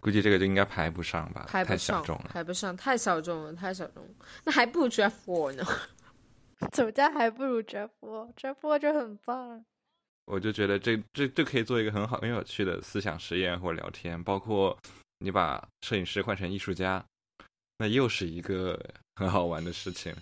[0.00, 2.30] 估计这个就应该排不上吧，排不上太小众，了。
[2.32, 4.10] 排不上，太小众了，太小众了，
[4.44, 5.64] 那还不如 Jeff Wall 呢。
[6.72, 9.64] 怎家还不如 Jeff Wall，Jeff Wall 就很棒。
[10.24, 14.76] 我就觉得这这这可以做一个很好很有趣的思想实验或聊天，包括
[15.18, 17.04] 你把摄影师换成艺术家，
[17.78, 18.78] 那又是一个
[19.14, 20.14] 很好玩的事情。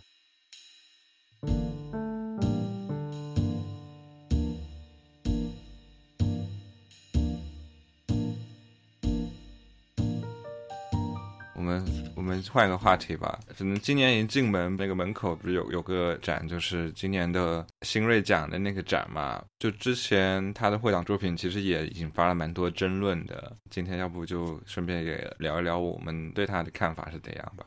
[11.66, 19.44] 我们我们换一个话题吧，可能今年一进门那个门口不是有有个展，就是今年的新锐奖的那个展嘛。
[19.58, 23.52] 就之前他的获奖作品其实也引发了蛮多争论的。
[23.68, 27.66] 今天要不就顺便也聊一聊我们对他的看法是怎样吧。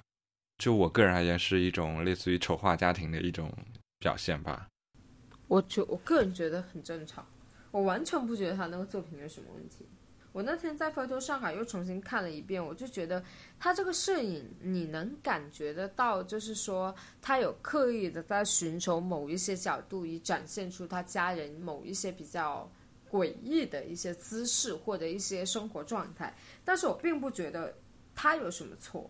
[0.60, 3.52] 就我个人而言，是一种类似于丑化家庭的一种
[4.00, 4.68] 表现吧。
[5.50, 7.28] 我觉我个人觉得很正常，
[7.72, 9.86] 我完全不觉得他那个作品有什么问题。
[10.32, 13.24] 我那天在 Photo 上海又重新看了一遍，我就觉得
[13.60, 22.72] 他这个摄影，你能感觉得到，就是说他有刻意的在寻求某一些角度，以展现出他家人某一些比较
[23.10, 26.36] 诡异的一些姿势或者一些生活状态。
[26.64, 27.76] 但是我并不觉得
[28.14, 29.10] 他有什么错，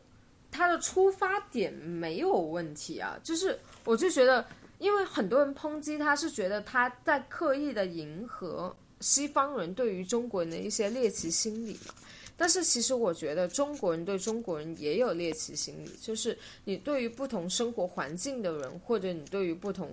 [0.49, 3.19] 他的出发点没有问题啊。
[3.21, 4.45] 就是我就觉得，
[4.77, 8.73] 因为很多人抨击他是觉得他在刻意的迎合。
[8.99, 11.93] 西方人对于中国人的一些猎奇心理嘛，
[12.35, 19.89] 但是其实我觉得中国人对中国人也有猎奇心理，就是你对于不同生活环境的人，或者你对于不同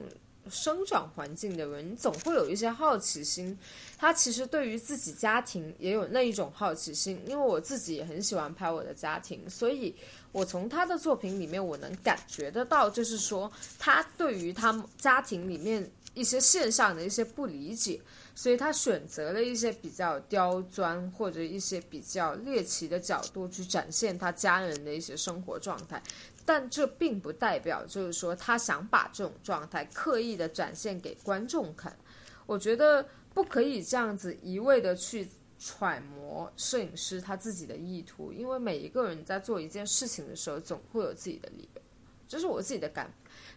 [0.48, 3.58] 生长环境的人，你总会有一些好奇心。
[3.98, 9.94] 他其实对于自己家庭也有那一种好奇心，因为我自己也很喜欢拍我的家庭，所以
[10.30, 18.00] 我从他的作品里面我能感觉得到，就是说他对于他家庭里面一些现象的一些不理解。
[18.36, 26.00] 所以他选择了一些比较刁钻或者一些比较猎奇的角度去展现他家人的一些生活状态，
[26.44, 31.96] 但这并不代表就是说他想把这种状态刻意的展现给观众看。
[32.44, 35.26] 我觉得不可以这样子一味的去
[35.58, 41.80] 揣摩摄影师他自己的意图，因为每一个人在做一件事情的时候总会有自己的理由，
[42.28, 43.10] 这是我自己的感。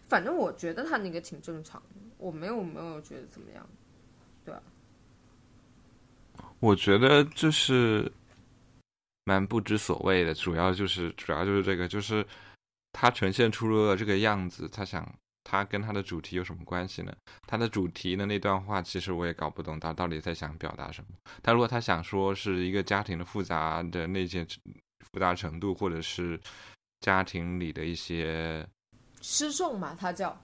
[0.08, 3.68] 反正我觉得他那个挺正常的，我没有没有觉得怎么样。
[4.44, 4.62] 对啊，
[6.60, 8.10] 我觉得就是
[9.24, 12.26] 蛮不知所谓的，主要就是主要就是这个，就是
[12.92, 15.06] 他呈现出了这个样子，他想
[15.44, 17.14] 他跟他的主题有什么关系呢？
[17.46, 21.08] 他的主题的那段话，其实我也搞不懂他到底在想表达什么。
[21.42, 24.46] 他如果他想说是一个家庭的复杂的那些
[25.12, 26.40] 复杂程度，或者是
[27.00, 28.66] 家庭里的一些
[29.22, 30.38] 失重嘛，他叫。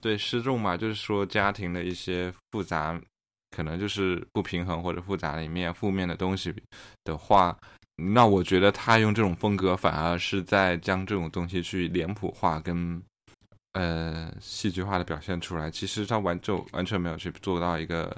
[0.00, 3.00] 对失重嘛，就是说家庭的一些复杂，
[3.50, 6.54] 可能就是不平衡或者复杂里面负面的东西
[7.04, 7.58] 的话，
[7.96, 13.02] 那我觉得他用这种风格反而是在将这种东西去脸谱化跟
[13.72, 15.70] 呃戏剧化的表现出来。
[15.70, 18.16] 其实他完就完全没有去做到一个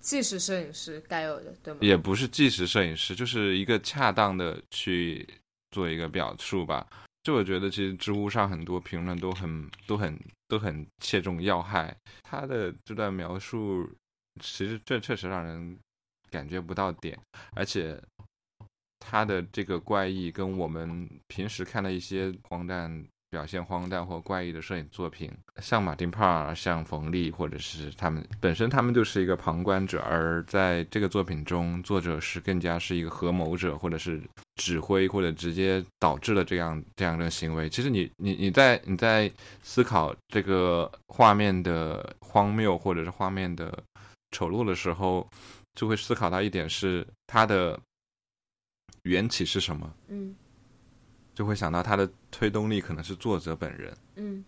[0.00, 1.80] 纪实摄影师该有的，对吗？
[1.82, 5.28] 也不是纪实摄影师，就是一个恰当的去
[5.70, 6.86] 做一个表述吧。
[7.22, 11.94] 就我觉得，其实知乎上很多评论都很、都很、都很切中要害。
[12.22, 13.86] 他的这段描述，
[14.40, 15.78] 其实这确实让人
[16.30, 17.18] 感觉不到点，
[17.54, 18.02] 而且
[18.98, 25.30] 他的这个怪异跟我们平时看的一些荒诞、表现荒诞或怪异的摄影作品，
[25.62, 34.20] 像马丁·帕尔、像冯丽，或者是他们本身，他们就是一个旁观者，而在这个作品中，作者是更加是一个合谋者，或者是。
[34.56, 37.66] 指挥或者直接导致了这样这样的行为。
[37.66, 43.82] 其实你你你在你在思考这个画面的荒谬或者是画面的
[44.32, 45.26] 丑陋的时候，
[45.74, 47.80] 就会思考到一点是它的
[49.04, 49.90] 缘起是什么。
[50.08, 50.36] 嗯，
[51.34, 53.96] 就会想到他的推动力可能是作者本人。
[54.16, 54.44] 嗯，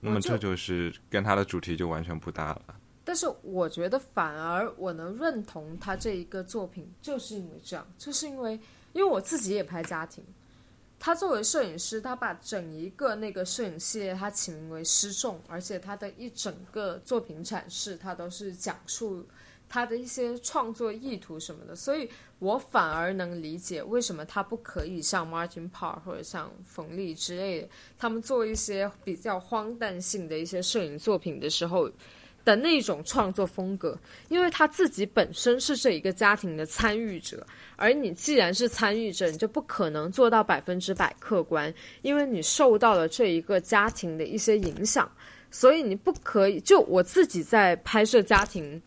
[0.00, 2.62] 那么这就是跟他的主题就完全不搭了。
[3.04, 8.54] 但是我觉得反而我能认同他这一个作品，就是因为这样，就是因为
[8.92, 10.24] 因为我自己也拍家庭。
[10.98, 19.24] 他作为摄影师，他把整一个那个摄影系列，他起名为“失重”，而且他的一整个作品阐释，他都是讲述
[19.68, 22.08] 他的一些创作意图什么的，所以
[22.38, 31.90] 我反而能理解为什么他不可以像 Martin Parr 或者像冯丽之类的，他们做一些比较荒诞性的一些摄影作品的时候。
[32.46, 33.98] 的那种创作风格，
[34.28, 37.44] 因为他自己本身是这一个家庭的参与者，
[37.74, 45.10] 而你既然是参与者，你就不可能做到百分之百客观，因为你受到了这一个家庭的一些影响，
[45.50, 46.60] 所以你不可以。
[46.60, 48.80] 就我自己在拍摄家庭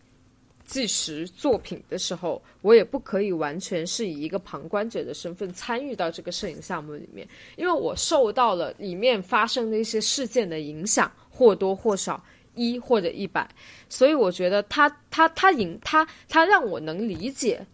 [0.70, 12.22] 纪实作品的时候，我也不可以完全是以一个旁观者的身份参与到这个摄影项目里面，因为我受到了里面发生的一些事件的影响，或多或少。
[12.56, 13.48] 一或者一百，
[13.88, 17.64] 所以我觉得他他他引他他让我能理解，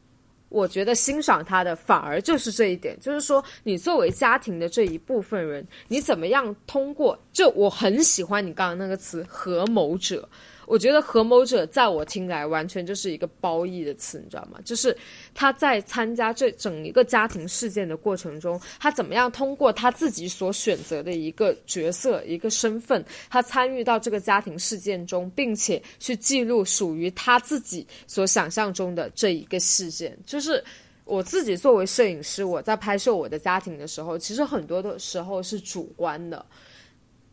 [0.50, 7.18] 我觉得欣赏他的反而就是这一点，就是说你作为家庭的这一部分人，你怎么样通过？
[7.32, 10.28] 就我很喜欢你刚刚那个词“合谋者”。
[10.66, 14.58] 我觉得合谋者在我听来完全就是一个褒义的词，你知道吗？
[14.64, 14.96] 就是
[15.32, 30.18] 他在参加这整一个家庭事件的过程中，他怎么样通过他自己所选择的一个角色、一个身份，他参与到这个家庭事件中，并且去记录属于他自己所想象中的这一个事件。
[30.26, 30.62] 就是
[31.04, 36.44] 我自己作为摄影师，我在拍摄我的家庭的时候，其实很多的时候是主观的，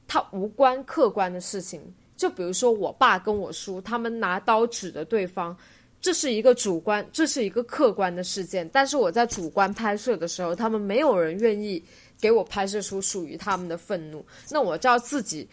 [0.08, 1.82] 它无关客观的事情。
[2.16, 5.56] 就比如说，我爸跟我叔他们拿刀指着对方，
[6.00, 8.70] 这是一个主观，这是一个客观的事件。
[8.72, 11.84] 但是我在主观拍摄的时候，他们没有人愿意
[12.20, 14.26] 给我拍摄出属于他们的愤怒。
[14.50, 15.48] 那我就要自己，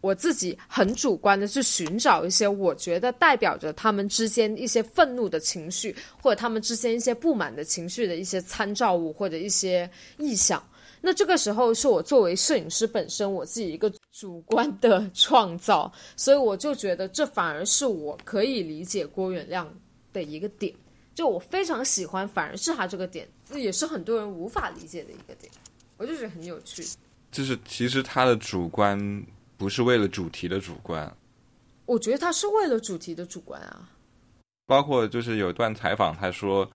[0.00, 9.88] 我自己很主观的去寻找一些我觉得代表着他们之间一些愤怒的情绪，或者他们之间一些不满的情绪的一些参照物或者一些
[10.18, 10.62] 意象。
[11.06, 19.70] 那这个时候是我作为摄影师本身我自己一个主观的创造，所以我就觉得这反而是我可以理解郭远亮
[20.14, 20.74] 的一个点，
[21.14, 25.52] 就我非常喜欢，反而是他这个点，也是很多人无法理解的一个点，
[25.98, 26.82] 我就觉得很有趣。
[27.30, 28.98] 就是其实他的主观
[29.58, 31.14] 不是为了主题的主观，
[31.84, 33.90] 我觉得他是为了主题的主观啊。
[34.64, 36.66] 包括就是有一段采访，他说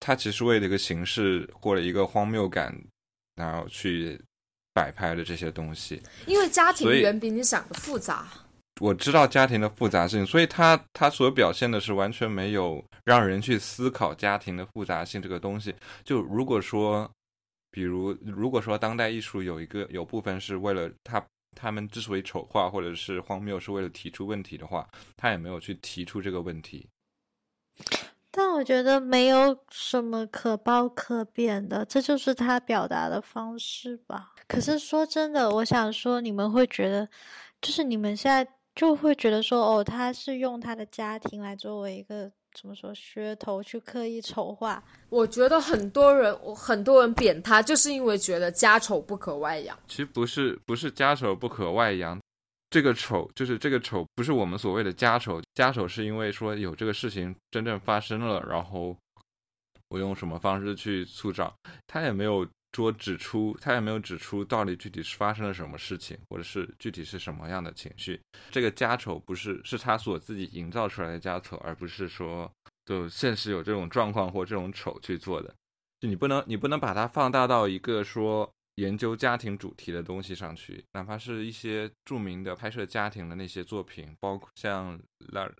[0.00, 2.78] 他其实为了一个形式或者一个荒谬感。
[3.40, 4.20] 然后去
[4.74, 8.28] 摆拍的这些东西，因为家庭远比你想的复杂。
[8.80, 15.74] 我知道家庭的复杂性，所以他他所表现的是完全没有让人去思考家庭的复杂性这个东西。
[16.02, 17.10] 就如果说，
[17.70, 21.22] 比如如果说当代艺术有一个有部分是为了他
[21.54, 26.86] 他们之所以丑化或者是荒谬是为了提出问题的话，他也没有去提出这个问题。
[28.30, 34.32] 但我觉得没有什么可褒可贬的，这就是他表达的方式吧。
[34.46, 37.08] 可是说真的，我想说，你们会觉得，
[37.60, 44.82] 就是你们现在就会觉得说，哦，他是用他的家庭来作为一个怎么说噱头去刻意丑化。
[45.08, 49.76] 我觉得很多人，我很多人贬他，就是因为觉得家丑不可外扬。
[49.88, 52.18] 其实不是，不是家丑不可外扬。
[52.70, 55.42] 这个丑就是这个丑，不是我们所谓的家丑。
[55.54, 58.96] 家丑是因为说有这个事情真正发生了，然后
[59.88, 61.52] 我用什么方式去塑造，
[61.88, 68.20] 他也没有说指出，他也没有指出到底具体是发生了什么事情，或者是具体是什么样的情绪。
[68.52, 72.48] 这个家丑不是是他所自己营造出来的家丑，而不是说
[72.86, 75.52] 就现实有这种状况或这种丑去做的。
[75.98, 78.48] 就你不能你不能把它放大到一个说。
[78.80, 84.98] 研究家庭主题的东西上去，哪怕是一些著名的拍摄家庭的那些作品，包括像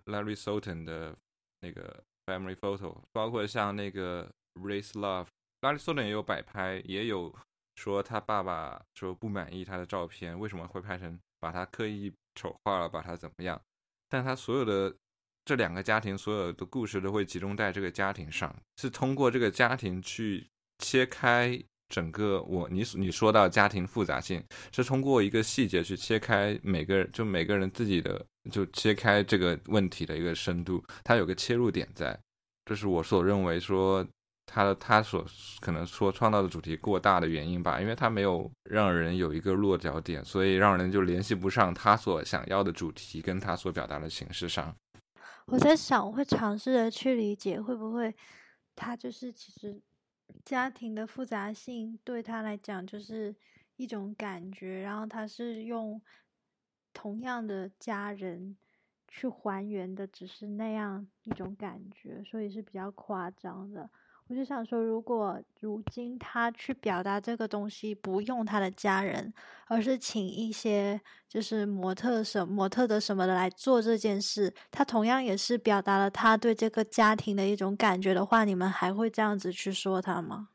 [0.07, 1.15] Larry Sultan 的
[1.61, 7.35] 那个 Family Photo，包括像那个 Race Love，Larry Sultan 也有摆拍，也有
[7.77, 13.61] 说他爸爸说不满意他的照片，为什么会拍成把他刻意丑化了，把他怎么样？
[14.09, 14.97] 但他所有的
[15.45, 20.49] 这两个家庭所有的故事都会集中在这个家庭上，是通过这个家庭去
[20.79, 21.63] 切开。
[21.91, 32.17] 整个我你你说到家庭复杂性，是通过一个细节去切开每个人，就每个人自己的，就切开这个问题的一个深度，它有个切入点在，
[32.65, 34.07] 这是我所认为说
[34.47, 35.27] 他的他所
[35.61, 44.73] 可能说创造的主题过大的原因吧，因为他没有让人有一个落脚点，所以让人就联系不上他所想要的主题跟他所表达的形式上。
[45.47, 48.15] 我在想，我会尝试着去理解，会不会
[48.77, 49.83] 他就是其实。
[50.45, 53.37] 家庭的复杂性对他来讲就是
[53.77, 56.03] 一种感觉，然后他是用
[56.93, 58.57] 同样的家人
[59.09, 63.91] 去还原的只是那样一种感觉，所以是比较夸张的。
[64.31, 69.35] 我就想说，如果如今他去表达这个东西，不用他的家人，
[69.67, 80.51] 而是请一些就是模特什模特的什么的来做这件事，他同样也是表达了他对这个家庭的一种感觉的话，你们还会这样子去说他吗？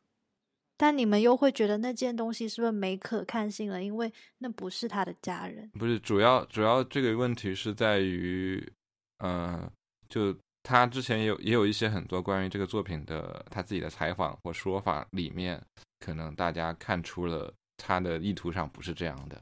[0.78, 3.84] 但你们又会觉得那件东西是不是没可看性了？
[3.84, 5.70] 因为那不是他的家人。
[5.78, 8.72] 不是主要，主要这个问题是在于，
[9.18, 9.70] 嗯，
[10.08, 10.34] 就。
[10.68, 15.64] 他之前有也有一些很多关于这个作品的他自己的采访或说法里面，
[16.00, 19.40] 可能大家看出了他的意图上不是这样的。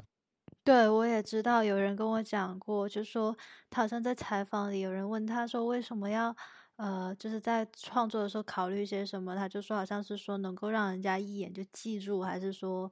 [0.65, 3.33] 对，我也知道有人跟我讲过，就说
[3.69, 6.35] 他好像在采访里有人问他说为什么要
[6.75, 12.91] 呃就是在创作的时候考虑一些什么，他就说好像是说能够让人家一眼就记住，还是说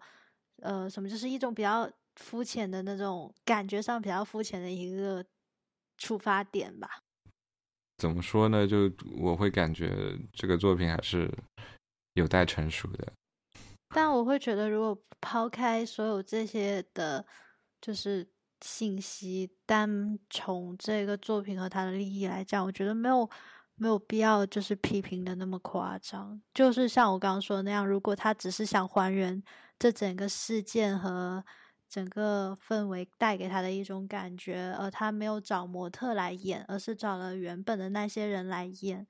[0.61, 5.25] 呃什么就是一种比较肤浅的那种感觉上比较肤浅的一个
[5.97, 7.01] 出发点吧。
[8.02, 8.66] 怎么说呢？
[8.66, 11.32] 就我会感觉这个作品还是
[12.16, 13.14] 有待成熟的。
[13.89, 17.24] 但我会觉得，如果抛开所有这些的，
[17.80, 18.28] 就是
[18.62, 23.30] 信息，单从这个作品和它的利益来讲，我觉得没有
[23.76, 26.41] 没有必要就是批评的那么夸张。
[26.56, 29.43] 就是像我刚刚说的那样，如果他只是想还原
[29.78, 31.45] 这整个事件和。
[31.91, 39.05] 整个氛围带给他的一种感觉，而他没有找模特来演，而是找了原本的那些人来演。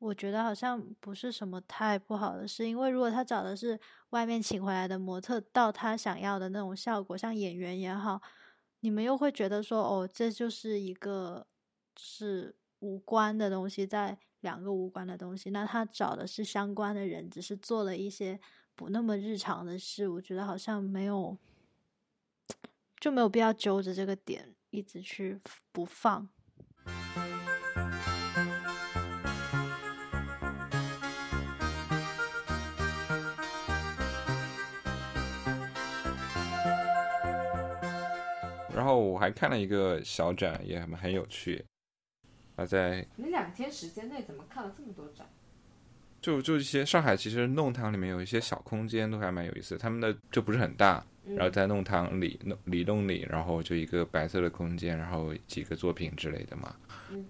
[0.00, 3.78] 我觉得好像不是什么太不好的事，因为如果他找的是
[4.10, 8.20] 外面请回来的模特，到他想要的那种效果，像演员也好，
[8.80, 11.46] 你们又会觉得说，哦，这就是一个
[11.96, 15.50] 是无关的东西，在两个无关的东西。
[15.50, 18.40] 那他找的是相关的人，只是做了一些
[18.74, 21.38] 不那么日常的事，我觉得好像没有。
[23.00, 25.40] 就没有必要揪着这个点一直去
[25.70, 26.28] 不放。
[38.74, 41.64] 然后我还看了一个小展，也很很有趣。
[42.56, 45.26] 他在你两天时间内怎么看了这么多展？
[46.20, 49.78] 就就一些上海，其实弄堂里面有一些小空间都还蛮有意思。
[49.78, 51.04] 他们的就不是很大。
[51.36, 56.74] 然后在弄堂里弄里弄里，然后就一个白色的空间，然后几个作品之类的嘛。
[57.10, 57.24] 嗯。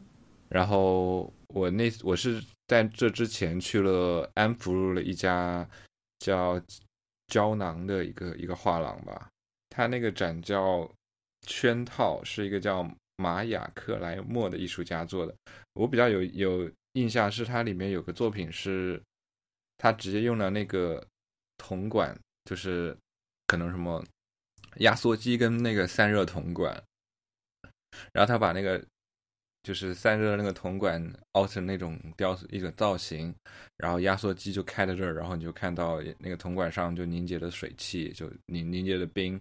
[0.49, 5.69] 然后我那我是在这之前去了安福路的一家
[6.21, 6.61] 叫
[7.27, 9.29] 胶囊的一个一个画廊吧。
[9.69, 10.91] 他那个展叫
[11.47, 15.35] 圈套，是一个叫玛雅克莱默的艺术家做的。
[15.75, 19.01] 我比较有有印象是它里面有个作品是，
[19.77, 21.07] 他直接用了那个
[21.57, 22.97] 铜管，就是。
[23.49, 24.05] 可能什么
[24.77, 26.81] 压缩机跟那个散热铜管，
[28.13, 28.85] 然后他把那个
[29.63, 33.35] 就是散热那个铜管凹成那种雕一个造型，
[33.79, 39.41] 然后压缩机就开在这儿，然后你就看到那个铜管上就凝结的水汽，就凝凝结的冰，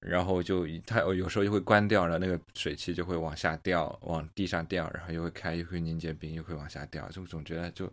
[0.00, 7.90] 然后就它有时候就会关掉，然后那个水汽就会往下掉，往地上掉，然后又会开，又会凝结冰，又会往下掉，就总觉得就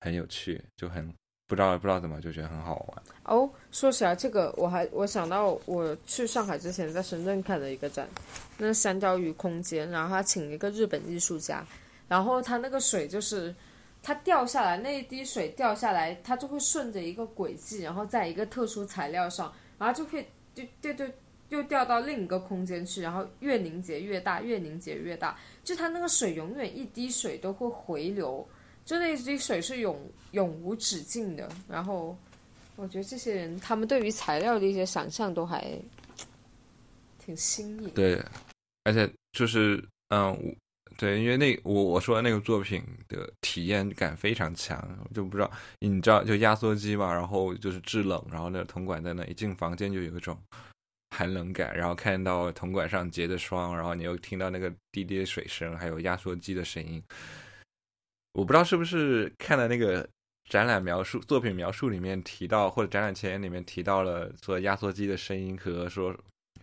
[0.00, 1.14] 很有趣，就很。
[1.50, 3.50] 不知道不知道怎么就觉得很好玩哦。
[3.72, 8.08] 说起来这个，我还我想到我去上海之前在深圳看的一个展，
[8.56, 11.66] 那香蕉鱼空间，然后他请一个日本艺术家，
[12.06, 13.52] 然后他那个水就是
[14.00, 20.24] 它掉下来那一滴水掉下来，它就会顺着一个轨迹，然后在一个特殊材料上，然后就可以
[20.54, 21.12] 就就就
[21.48, 28.46] 又掉到另一个空间去，然后越凝结越大，越凝结越大，就它那个水永远一滴水都会回流。
[28.84, 29.98] 就那一滴水是永
[30.32, 32.16] 永无止境的，然后
[32.76, 35.78] 我觉得这些人他们对于材料的一些想象都还
[37.18, 37.90] 挺新颖。
[37.90, 38.20] 对，
[38.84, 40.56] 而且就是嗯，
[40.96, 44.82] 对，因为那我我说的那个作品的体验感非常强，
[45.14, 50.36] 就不知道你知道就压缩机嘛，然后就是制冷，然后那铜管在那一进房间就有一种
[51.10, 57.00] 寒冷感，然后看到铜管上结的霜，然后你又听到那个滴滴的水声，还有压缩机的声音。
[58.32, 60.08] 我不知道是不是看了那个
[60.48, 66.16] 展览描述、作品描述里面提到，或者展览前言里面提到了说压缩机的声音和说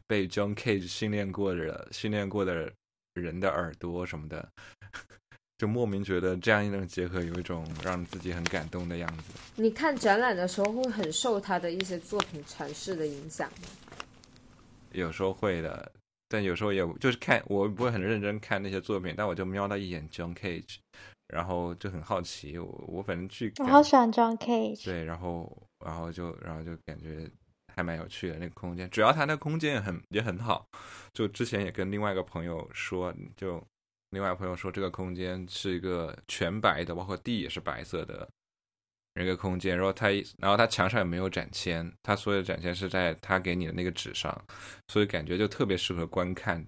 [0.08, 2.72] 被 John Cage 训练过的、训练过的
[3.14, 4.50] 人的耳朵什么的，
[5.58, 9.34] 就莫名觉得这样一种结合有一种让自己很感动的样子。
[9.56, 13.68] 你看展览的时候会很受他的一些作品阐释的影响吗？
[14.94, 15.92] 有时候会的，
[16.30, 20.78] 但有时候也就是看我不会很认真看那些作品，但我就瞄到一眼 John Cage。
[21.28, 24.86] 然后就很好奇，我我反正去，我好喜欢 John Cage。
[24.86, 27.30] 对，然后然后就然后就感觉
[27.76, 30.66] 还蛮有趣的那个空间，主要它那空间也很也很好。
[31.14, 33.62] 就之前也跟另外一个朋友说，就
[34.12, 38.28] 另外朋友说这个空间是一个全白的，包括地也是白色的
[39.22, 39.76] 一个空间。
[39.76, 40.08] 然后他
[40.38, 44.42] 然后他墙上也没有展签，他所有的展签是在他给你的那个纸上，
[44.88, 46.66] 所以感觉就特别适合观看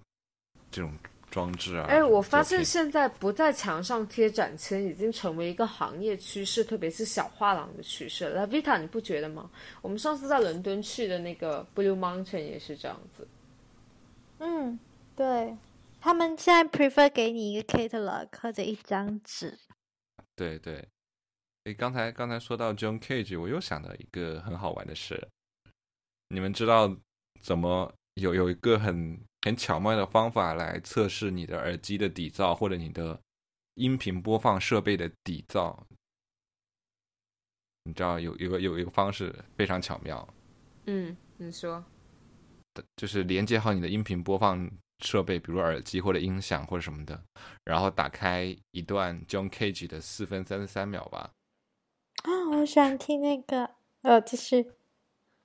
[0.70, 0.92] 这种。
[1.30, 1.86] 装置啊！
[1.88, 8.28] 哎，我发现现在不在墙上贴展签已经成为一个行业趋势，特别是小画廊的趋势。
[8.30, 9.50] La Vita，你不觉得吗？
[9.80, 13.28] 我们上次在伦敦去的那个 Blue Mountain 也是这样子。
[14.38, 14.78] 嗯，
[15.14, 15.56] 对，
[16.00, 19.56] 他们现在 prefer 给你一个 catalog 或者一张纸。
[20.34, 20.86] 对对。
[21.64, 25.28] 哎，刚才刚才说到 John Cage，我又想到一个很好玩的事。
[26.28, 26.96] 你们知道
[27.40, 29.20] 怎么有有一个很。
[29.42, 33.18] 很巧妙的方法来测试你的耳机的底噪或者你的
[33.74, 35.76] 音频播放设备的底噪，
[37.84, 40.28] 你知道有有个有一个方式非常巧妙。
[40.86, 41.82] 嗯，你说，
[42.96, 47.22] 就是连接好你的音频播放设备，比如耳机或者音响或者什么的，
[47.64, 51.30] 然后打开一段 John Cage 的四分三十三秒吧。
[52.24, 53.70] 啊，我喜欢听那个，
[54.02, 54.72] 呃，继续。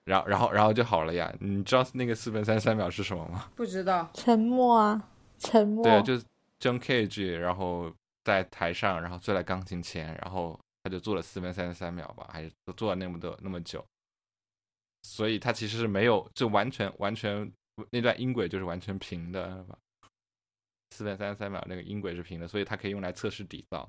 [0.05, 1.33] 然后，然后，然后就好了呀。
[1.39, 3.49] 你知道那个四分三十三秒是什么吗？
[3.55, 4.09] 不知道。
[4.13, 5.83] 沉默啊，沉默。
[5.83, 6.23] 对，就是
[6.59, 7.91] John Cage，然后
[8.23, 13.83] 在台上，然后坐在钢琴前，然后他就做了四分三十三秒吧，还是做了那么多那么久。
[15.01, 17.51] 所以他其实是没有，就完全完全
[17.89, 19.77] 那段音轨就是完全平的，吧？
[20.91, 23.87] 四分三十三秒那个音轨是平的，所以它可以用来测试底噪。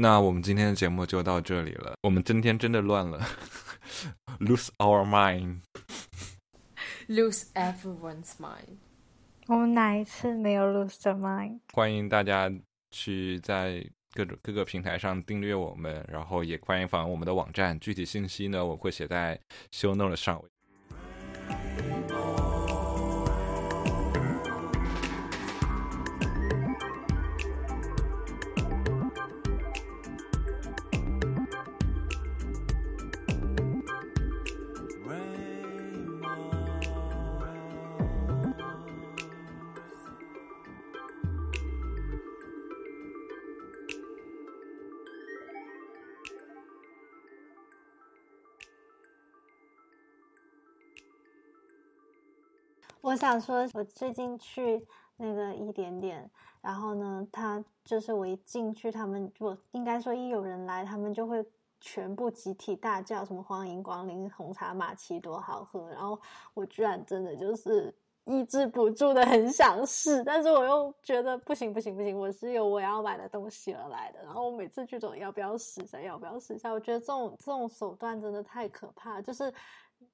[0.00, 1.94] 那我们今天的节目就到这里了。
[2.02, 3.20] 我们今天真的乱了，
[4.38, 5.04] lose our
[7.08, 8.76] mind，lose everyone's mind。
[9.48, 11.58] 我们哪一次没有 lose the mind？
[11.72, 12.48] 欢迎大家
[12.92, 17.76] 去在各种各个平台上订阅我们，然后也欢迎访问我们的网站。
[17.80, 19.40] 具体信息呢，我会写在
[19.72, 20.40] show note 上。
[53.08, 54.86] 我想说，我最近去
[55.16, 56.30] 那个一点点，
[56.60, 61.42] 然后呢，他就是我一进去，他们我应该说一有人来，他们就会
[61.80, 66.20] 全部集体大叫什么“欢迎光临红茶玛奇多好喝”，然后
[66.52, 67.94] 我居然真的就是
[68.26, 79.50] 抑制不住的很想试，但是我又觉得不行不行不行，我是有我要买的东西而来的，然后我每次去总要不要试一下，要不要试一下，我觉得这种这种手段真的太可怕，就是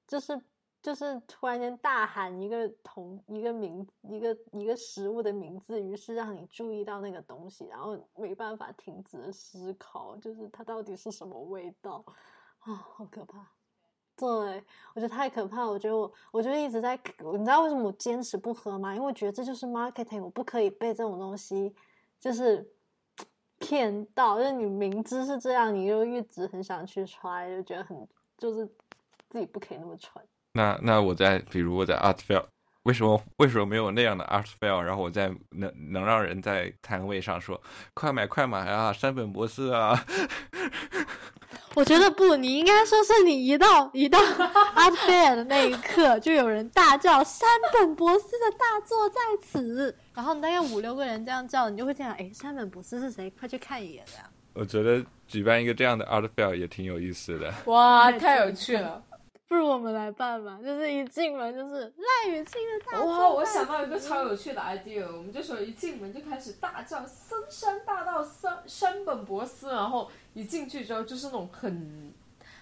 [0.07, 0.41] 就是。
[0.85, 12.05] 就是突然间大喊一个同一个名一个一个食物的名字，于是让你注意到那个东西，然后没办法停止思考，就是它到底是什么味道
[12.59, 13.49] 啊，好可怕！
[14.15, 14.27] 对
[14.93, 16.95] 我觉得太可怕，我觉得我我就一直在，
[17.33, 18.93] 你知道为什么我坚持不喝吗？
[18.93, 21.73] 因为我觉得这就是 marketing，我不可以被这种东西
[22.19, 22.63] 就是
[23.57, 28.07] 骗到，就是你明知是这样，你又一直很想去 try，就觉得很
[28.37, 28.67] 就是
[29.31, 30.23] 自己不可以那么蠢。
[30.55, 32.45] 那那我在比如我在 Art Fair，
[32.83, 34.79] 为什么为什么没有那样的 Art Fair？
[34.79, 37.61] 然后我在能能让人在摊位上说
[37.93, 40.01] 快买快买啊，山本博士啊。
[41.75, 44.17] 我觉得不，你应该说是你一到一到
[44.77, 53.29] Art Fair 的那一刻，就有人大叫山本博士的大作在此， 然后大概五六个人这样叫，你就会这样，哎，山本博士是谁？
[53.31, 54.29] 快去看一眼呀。
[54.53, 57.53] 我觉得举办一个这样的 Art Fair 也挺有意思的。
[57.65, 59.03] 哇，太有趣了。
[59.47, 63.29] 不如我们来办吧，就是一进门就是赖雨清的大哇！
[63.29, 72.11] 我想到一个超有趣的 idea，我们就说一进门就开始大叫“森山大道山山本博斯”，然后一进去之后就是那种很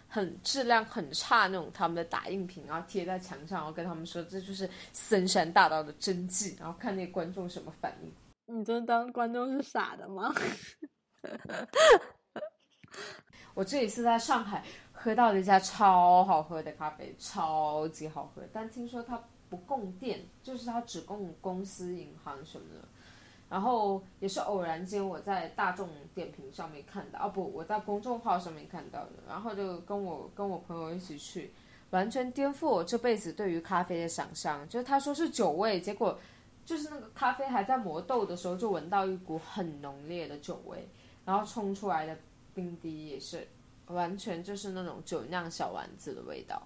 [0.10, 8.58] 很质量很差那种他们的打印品，然后贴在墙上，然后跟他们说这就是森山大道的真迹，然后看那观众什么反应。
[8.58, 10.36] 你真当观众是傻的吗？
[13.56, 14.66] 我这一次在上海。
[15.04, 18.42] 喝到了一家超好喝的咖啡，超级好喝。
[18.54, 22.88] 但听说它不供电，就是它只供公司、银行什么的。
[23.50, 29.12] 然后也是偶然间我在大众点评上面看到，哦不，我在公众号上面看到的。
[29.28, 31.52] 然后就跟我跟我朋友一起去，
[31.90, 34.68] 完全颠覆我这辈子对于咖啡的想象。
[34.70, 36.18] 就是他说是酒味，结果
[36.66, 40.88] 就是那个咖啡还在磨豆的时候，就闻到一股很浓烈的酒味，
[41.26, 42.18] 然后冲出来的
[42.56, 43.46] 冰滴也是。
[43.88, 46.62] 完全就是那种酒酿小丸子的味道，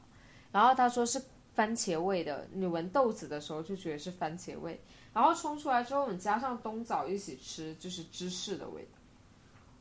[0.52, 1.22] 然后他说是
[1.54, 4.80] 番茄味的，你闻豆子的时候就觉得是番茄味，
[5.14, 8.90] 然后冲出来之后你加上冬枣一起吃，就是芝士的味道。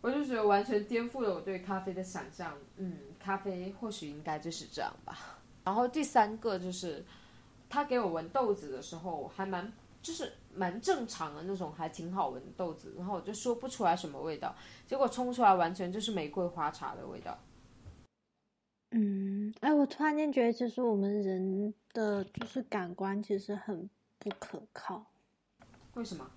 [0.03, 2.57] 我就觉得完全颠覆了我对咖啡的想象。
[2.77, 5.39] 嗯，咖啡或许应该就是这样吧。
[5.65, 7.05] 然后第三个就是，
[7.69, 12.95] 他给我闻豆子的时候还蛮就是蛮正常的那种，还挺好闻的豆子。
[12.97, 14.55] 然后我就说不出来什么味道，
[14.87, 17.39] 结果冲出来完全就是玫瑰花茶的味道。
[18.93, 23.89] 嗯，哎，我突然间觉得，其实我们人的就是感官其实很
[24.19, 25.05] 不可靠。
[25.95, 26.31] 为什么？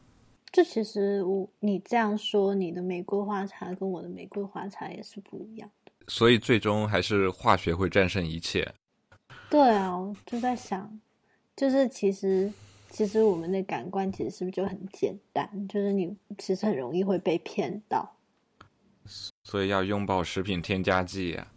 [0.51, 5.91] 这其实我你这样说，你的玫瑰花茶跟我的玫瑰花茶也是不一样的。
[6.07, 8.74] 所以最终还是化学会战胜一切。
[9.47, 10.99] 对啊，我就在想，
[11.55, 12.51] 就是其实
[12.90, 15.68] 其实我们的感官其实是不是就很简单？
[15.68, 18.16] 就是你其实很容易会被骗到。
[19.44, 21.48] 所以要拥抱食品添加剂啊！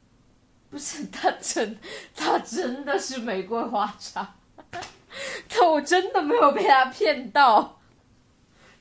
[0.70, 1.78] 不是，它真，
[2.14, 4.36] 它真的是玫瑰花茶，
[4.70, 7.78] 但我真的没有被他骗到，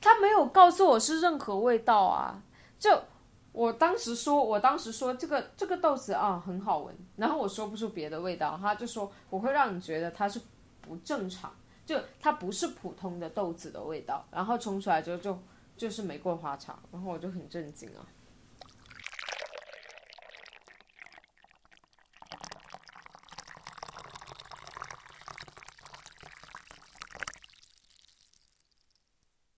[0.00, 2.42] 他没有告诉我是任何味道啊。
[2.78, 3.02] 就
[3.52, 10.40] 我当时说，我当时说这个这个豆子啊很好闻，然后我说不出别的味道，他就说我会让你觉得它是
[10.80, 11.52] 不正常，
[11.84, 15.38] 就它不是普通的豆子的味道，然后冲出来之后就
[15.76, 18.06] 就是玫瑰花茶，然后我就很震惊啊。